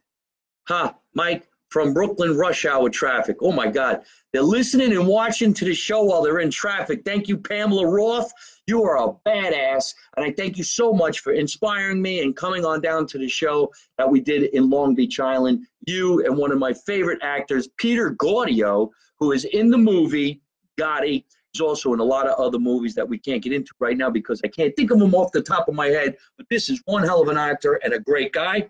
Ha, 0.68 0.94
Mike, 1.14 1.48
from 1.68 1.92
Brooklyn 1.92 2.36
rush 2.36 2.64
hour 2.64 2.88
traffic. 2.88 3.36
Oh 3.42 3.52
my 3.52 3.68
God. 3.68 4.02
They're 4.32 4.42
listening 4.42 4.92
and 4.92 5.06
watching 5.06 5.52
to 5.54 5.64
the 5.64 5.74
show 5.74 6.02
while 6.02 6.22
they're 6.22 6.40
in 6.40 6.50
traffic. 6.50 7.02
Thank 7.04 7.28
you, 7.28 7.36
Pamela 7.36 7.86
Roth. 7.86 8.32
You 8.66 8.84
are 8.84 8.98
a 8.98 9.12
badass. 9.28 9.94
And 10.16 10.24
I 10.24 10.32
thank 10.32 10.56
you 10.56 10.64
so 10.64 10.92
much 10.92 11.20
for 11.20 11.32
inspiring 11.32 12.00
me 12.00 12.22
and 12.22 12.36
coming 12.36 12.64
on 12.64 12.80
down 12.80 13.06
to 13.08 13.18
the 13.18 13.28
show 13.28 13.70
that 13.96 14.08
we 14.08 14.20
did 14.20 14.44
in 14.54 14.70
Long 14.70 14.94
Beach 14.94 15.20
Island. 15.20 15.66
You 15.86 16.24
and 16.24 16.36
one 16.36 16.52
of 16.52 16.58
my 16.58 16.72
favorite 16.72 17.20
actors, 17.22 17.68
Peter 17.76 18.14
Gaudio, 18.14 18.90
who 19.18 19.32
is 19.32 19.44
in 19.46 19.70
the 19.70 19.78
movie 19.78 20.40
Gotti. 20.78 21.24
He's 21.52 21.60
also 21.60 21.94
in 21.94 22.00
a 22.00 22.04
lot 22.04 22.26
of 22.26 22.38
other 22.38 22.58
movies 22.58 22.94
that 22.94 23.08
we 23.08 23.18
can't 23.18 23.42
get 23.42 23.52
into 23.52 23.72
right 23.80 23.96
now 23.96 24.10
because 24.10 24.40
I 24.44 24.48
can't 24.48 24.74
think 24.76 24.90
of 24.90 24.98
them 24.98 25.14
off 25.14 25.32
the 25.32 25.42
top 25.42 25.68
of 25.68 25.74
my 25.74 25.86
head. 25.86 26.16
But 26.36 26.46
this 26.50 26.68
is 26.68 26.82
one 26.84 27.02
hell 27.02 27.22
of 27.22 27.28
an 27.28 27.38
actor 27.38 27.80
and 27.82 27.94
a 27.94 27.98
great 27.98 28.32
guy. 28.32 28.68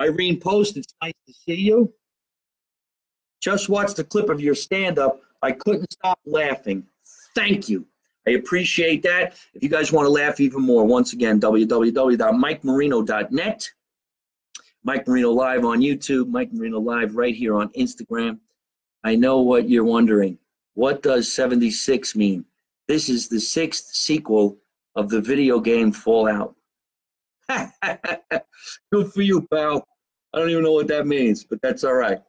Irene 0.00 0.40
Post, 0.40 0.76
it's 0.76 0.94
nice 1.02 1.12
to 1.26 1.32
see 1.32 1.54
you. 1.54 1.92
Just 3.40 3.68
watched 3.68 3.96
the 3.96 4.04
clip 4.04 4.28
of 4.28 4.40
your 4.40 4.54
stand 4.54 4.98
up. 4.98 5.20
I 5.42 5.52
couldn't 5.52 5.92
stop 5.92 6.18
laughing. 6.26 6.84
Thank 7.34 7.68
you. 7.68 7.86
I 8.26 8.32
appreciate 8.32 9.02
that. 9.04 9.36
If 9.54 9.62
you 9.62 9.68
guys 9.68 9.92
want 9.92 10.06
to 10.06 10.10
laugh 10.10 10.40
even 10.40 10.62
more, 10.62 10.84
once 10.84 11.12
again, 11.12 11.40
www.mikemarino.net. 11.40 13.70
Mike 14.84 15.08
Marino 15.08 15.32
Live 15.32 15.64
on 15.64 15.80
YouTube, 15.80 16.28
Mike 16.28 16.52
Marino 16.52 16.80
Live 16.80 17.16
right 17.16 17.34
here 17.34 17.56
on 17.56 17.68
Instagram. 17.70 18.38
I 19.04 19.14
know 19.14 19.40
what 19.40 19.68
you're 19.68 19.84
wondering. 19.84 20.38
What 20.78 21.02
does 21.02 21.32
76 21.32 22.14
mean? 22.14 22.44
This 22.86 23.08
is 23.08 23.26
the 23.26 23.40
sixth 23.40 23.86
sequel 23.86 24.58
of 24.94 25.08
the 25.08 25.20
video 25.20 25.58
game 25.58 25.90
Fallout. 25.90 26.54
Good 27.48 29.12
for 29.12 29.22
you, 29.22 29.44
pal. 29.52 29.84
I 30.32 30.38
don't 30.38 30.50
even 30.50 30.62
know 30.62 30.74
what 30.74 30.86
that 30.86 31.08
means, 31.08 31.42
but 31.42 31.60
that's 31.62 31.82
all 31.82 31.94
right. 31.94 32.20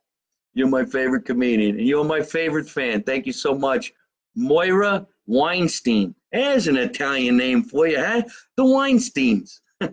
You're 0.56 0.68
my 0.68 0.84
favorite 0.84 1.26
comedian, 1.26 1.78
and 1.78 1.88
you're 1.88 2.04
my 2.04 2.24
favorite 2.24 2.68
fan. 2.68 3.04
Thank 3.04 3.28
you 3.28 3.34
so 3.34 3.54
much. 3.54 3.94
Moira 4.36 5.06
Weinstein. 5.28 6.16
There's 6.32 6.68
an 6.68 6.78
Italian 6.78 7.38
name 7.38 7.62
for 7.62 7.86
you, 7.86 8.00
huh? 8.00 8.24
The 8.58 8.64
Weinsteins. 8.64 9.60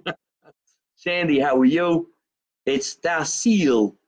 Sandy, 0.94 1.40
how 1.40 1.58
are 1.58 1.66
you? 1.66 2.08
It's 2.64 2.94
Dacil. 2.94 3.98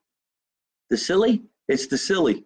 The 0.89 0.97
silly? 0.97 1.43
It's 1.67 1.85
the 1.85 1.99
silly. 1.99 2.45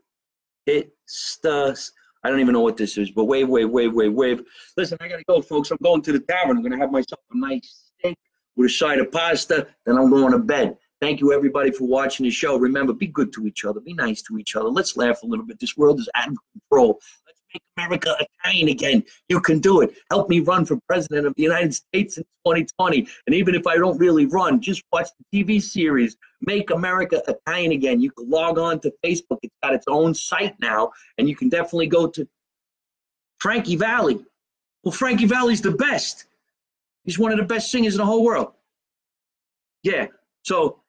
It's 0.65 0.92
the 1.07 1.79
I 2.25 2.29
don't 2.29 2.39
even 2.39 2.53
know 2.53 2.61
what 2.61 2.77
this 2.77 2.97
is, 2.97 3.11
but 3.11 3.25
wave, 3.25 3.49
wave, 3.49 3.69
wave, 3.69 3.93
wave, 3.93 4.13
wave. 4.13 4.43
Listen, 4.77 4.97
I 5.01 5.09
gotta 5.09 5.23
go, 5.27 5.41
folks. 5.41 5.71
I'm 5.71 5.77
going 5.83 6.01
to 6.03 6.13
the 6.13 6.19
tavern. 6.19 6.57
I'm 6.57 6.63
gonna 6.63 6.77
have 6.77 6.91
myself 6.91 7.19
a 7.31 7.37
nice 7.37 7.91
steak 7.99 8.17
with 8.55 8.69
a 8.69 8.73
side 8.73 8.99
of 8.99 9.11
pasta, 9.11 9.67
then 9.85 9.97
I'm 9.97 10.09
going 10.09 10.31
to 10.31 10.39
bed. 10.39 10.77
Thank 11.01 11.19
you, 11.19 11.33
everybody, 11.33 11.71
for 11.71 11.85
watching 11.85 12.23
the 12.23 12.29
show. 12.29 12.57
Remember, 12.57 12.93
be 12.93 13.07
good 13.07 13.33
to 13.33 13.45
each 13.45 13.65
other, 13.65 13.79
be 13.81 13.93
nice 13.93 14.21
to 14.23 14.37
each 14.37 14.55
other. 14.55 14.69
Let's 14.69 14.95
laugh 14.95 15.21
a 15.23 15.25
little 15.25 15.45
bit. 15.45 15.59
This 15.59 15.75
world 15.75 15.99
is 15.99 16.09
out 16.15 16.29
of 16.29 16.37
control. 16.53 16.99
Let's 17.27 17.41
make 17.53 17.63
America 17.77 18.15
Italian 18.19 18.69
again. 18.69 19.03
You 19.27 19.41
can 19.41 19.59
do 19.59 19.81
it. 19.81 19.95
Help 20.09 20.29
me 20.29 20.39
run 20.39 20.65
for 20.65 20.77
president 20.87 21.27
of 21.27 21.33
the 21.35 21.43
United 21.43 21.73
States 21.73 22.17
in 22.17 22.23
2020. 22.45 23.05
And 23.27 23.35
even 23.35 23.53
if 23.53 23.67
I 23.67 23.75
don't 23.75 23.97
really 23.97 24.27
run, 24.27 24.61
just 24.61 24.81
watch 24.93 25.09
the 25.31 25.43
TV 25.43 25.61
series, 25.61 26.15
Make 26.45 26.71
America 26.71 27.21
Italian 27.27 27.71
again. 27.71 28.01
You 28.01 28.11
can 28.11 28.29
log 28.29 28.57
on 28.57 28.79
to 28.81 28.93
Facebook. 29.03 29.37
Got 29.63 29.73
its 29.73 29.85
own 29.87 30.13
site 30.13 30.59
now, 30.59 30.91
and 31.17 31.27
you 31.27 31.35
can 31.35 31.49
definitely 31.49 31.87
go 31.87 32.07
to 32.07 32.27
Frankie 33.39 33.75
Valli. 33.75 34.23
Well, 34.83 34.91
Frankie 34.91 35.25
Valli's 35.25 35.61
the 35.61 35.71
best. 35.71 36.25
He's 37.05 37.17
one 37.17 37.31
of 37.31 37.37
the 37.37 37.45
best 37.45 37.71
singers 37.71 37.95
in 37.95 37.99
the 37.99 38.05
whole 38.05 38.23
world. 38.23 38.53
Yeah. 39.81 40.07
So 40.43 40.83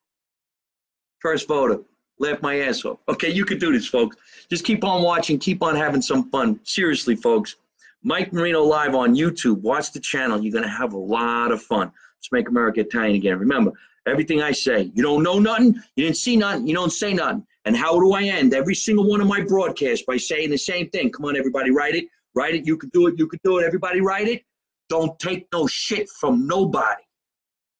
First 1.24 1.48
voter. 1.48 1.80
Laugh 2.18 2.42
my 2.42 2.60
ass 2.60 2.84
off. 2.84 2.98
Okay, 3.08 3.30
you 3.30 3.46
can 3.46 3.58
do 3.58 3.72
this, 3.72 3.86
folks. 3.86 4.14
Just 4.50 4.62
keep 4.62 4.84
on 4.84 5.02
watching, 5.02 5.38
keep 5.38 5.62
on 5.62 5.74
having 5.74 6.02
some 6.02 6.28
fun. 6.28 6.60
Seriously, 6.64 7.16
folks. 7.16 7.56
Mike 8.02 8.30
Marino 8.30 8.62
live 8.62 8.94
on 8.94 9.16
YouTube. 9.16 9.62
Watch 9.62 9.92
the 9.92 10.00
channel. 10.00 10.38
You're 10.38 10.52
going 10.52 10.64
to 10.64 10.70
have 10.70 10.92
a 10.92 10.98
lot 10.98 11.50
of 11.50 11.62
fun. 11.62 11.90
Let's 12.18 12.30
make 12.30 12.50
America 12.50 12.80
Italian 12.80 13.16
again. 13.16 13.38
Remember, 13.38 13.72
everything 14.06 14.42
I 14.42 14.52
say, 14.52 14.90
you 14.94 15.02
don't 15.02 15.22
know 15.22 15.38
nothing, 15.38 15.80
you 15.96 16.04
didn't 16.04 16.18
see 16.18 16.36
nothing, 16.36 16.66
you 16.66 16.74
don't 16.74 16.92
say 16.92 17.14
nothing. 17.14 17.46
And 17.64 17.76
how 17.76 17.98
do 17.98 18.12
I 18.12 18.24
end 18.24 18.52
every 18.52 18.74
single 18.74 19.08
one 19.08 19.20
of 19.20 19.26
my 19.26 19.40
broadcasts 19.40 20.04
by 20.04 20.18
saying 20.18 20.50
the 20.50 20.58
same 20.58 20.90
thing? 20.90 21.10
Come 21.10 21.24
on, 21.24 21.36
everybody, 21.36 21.70
write 21.70 21.94
it. 21.94 22.06
Write 22.34 22.54
it. 22.54 22.66
You 22.66 22.76
can 22.76 22.90
do 22.90 23.06
it. 23.06 23.14
You 23.16 23.26
can 23.26 23.40
do 23.44 23.58
it. 23.58 23.64
Everybody, 23.64 24.00
write 24.00 24.28
it. 24.28 24.42
Don't 24.88 25.18
take 25.18 25.46
no 25.52 25.66
shit 25.66 26.08
from 26.10 26.46
nobody. 26.46 27.02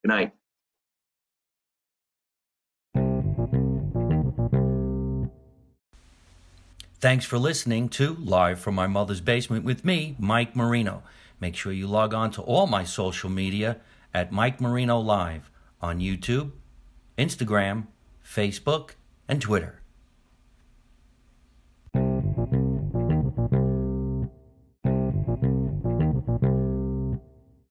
Good 0.02 0.08
night. 0.08 0.32
Thanks 7.00 7.26
for 7.26 7.36
listening 7.36 7.90
to 7.90 8.14
Live 8.14 8.60
from 8.60 8.74
My 8.74 8.86
Mother's 8.86 9.20
Basement 9.20 9.64
with 9.64 9.84
me, 9.84 10.16
Mike 10.18 10.56
Marino. 10.56 11.02
Make 11.38 11.54
sure 11.54 11.70
you 11.70 11.86
log 11.86 12.14
on 12.14 12.30
to 12.30 12.42
all 12.42 12.66
my 12.66 12.84
social 12.84 13.28
media 13.28 13.76
at 14.14 14.32
Mike 14.32 14.58
Marino 14.58 14.98
Live 14.98 15.50
on 15.82 16.00
YouTube, 16.00 16.52
Instagram, 17.18 17.88
Facebook, 18.26 18.92
and 19.28 19.40
Twitter. 19.40 19.83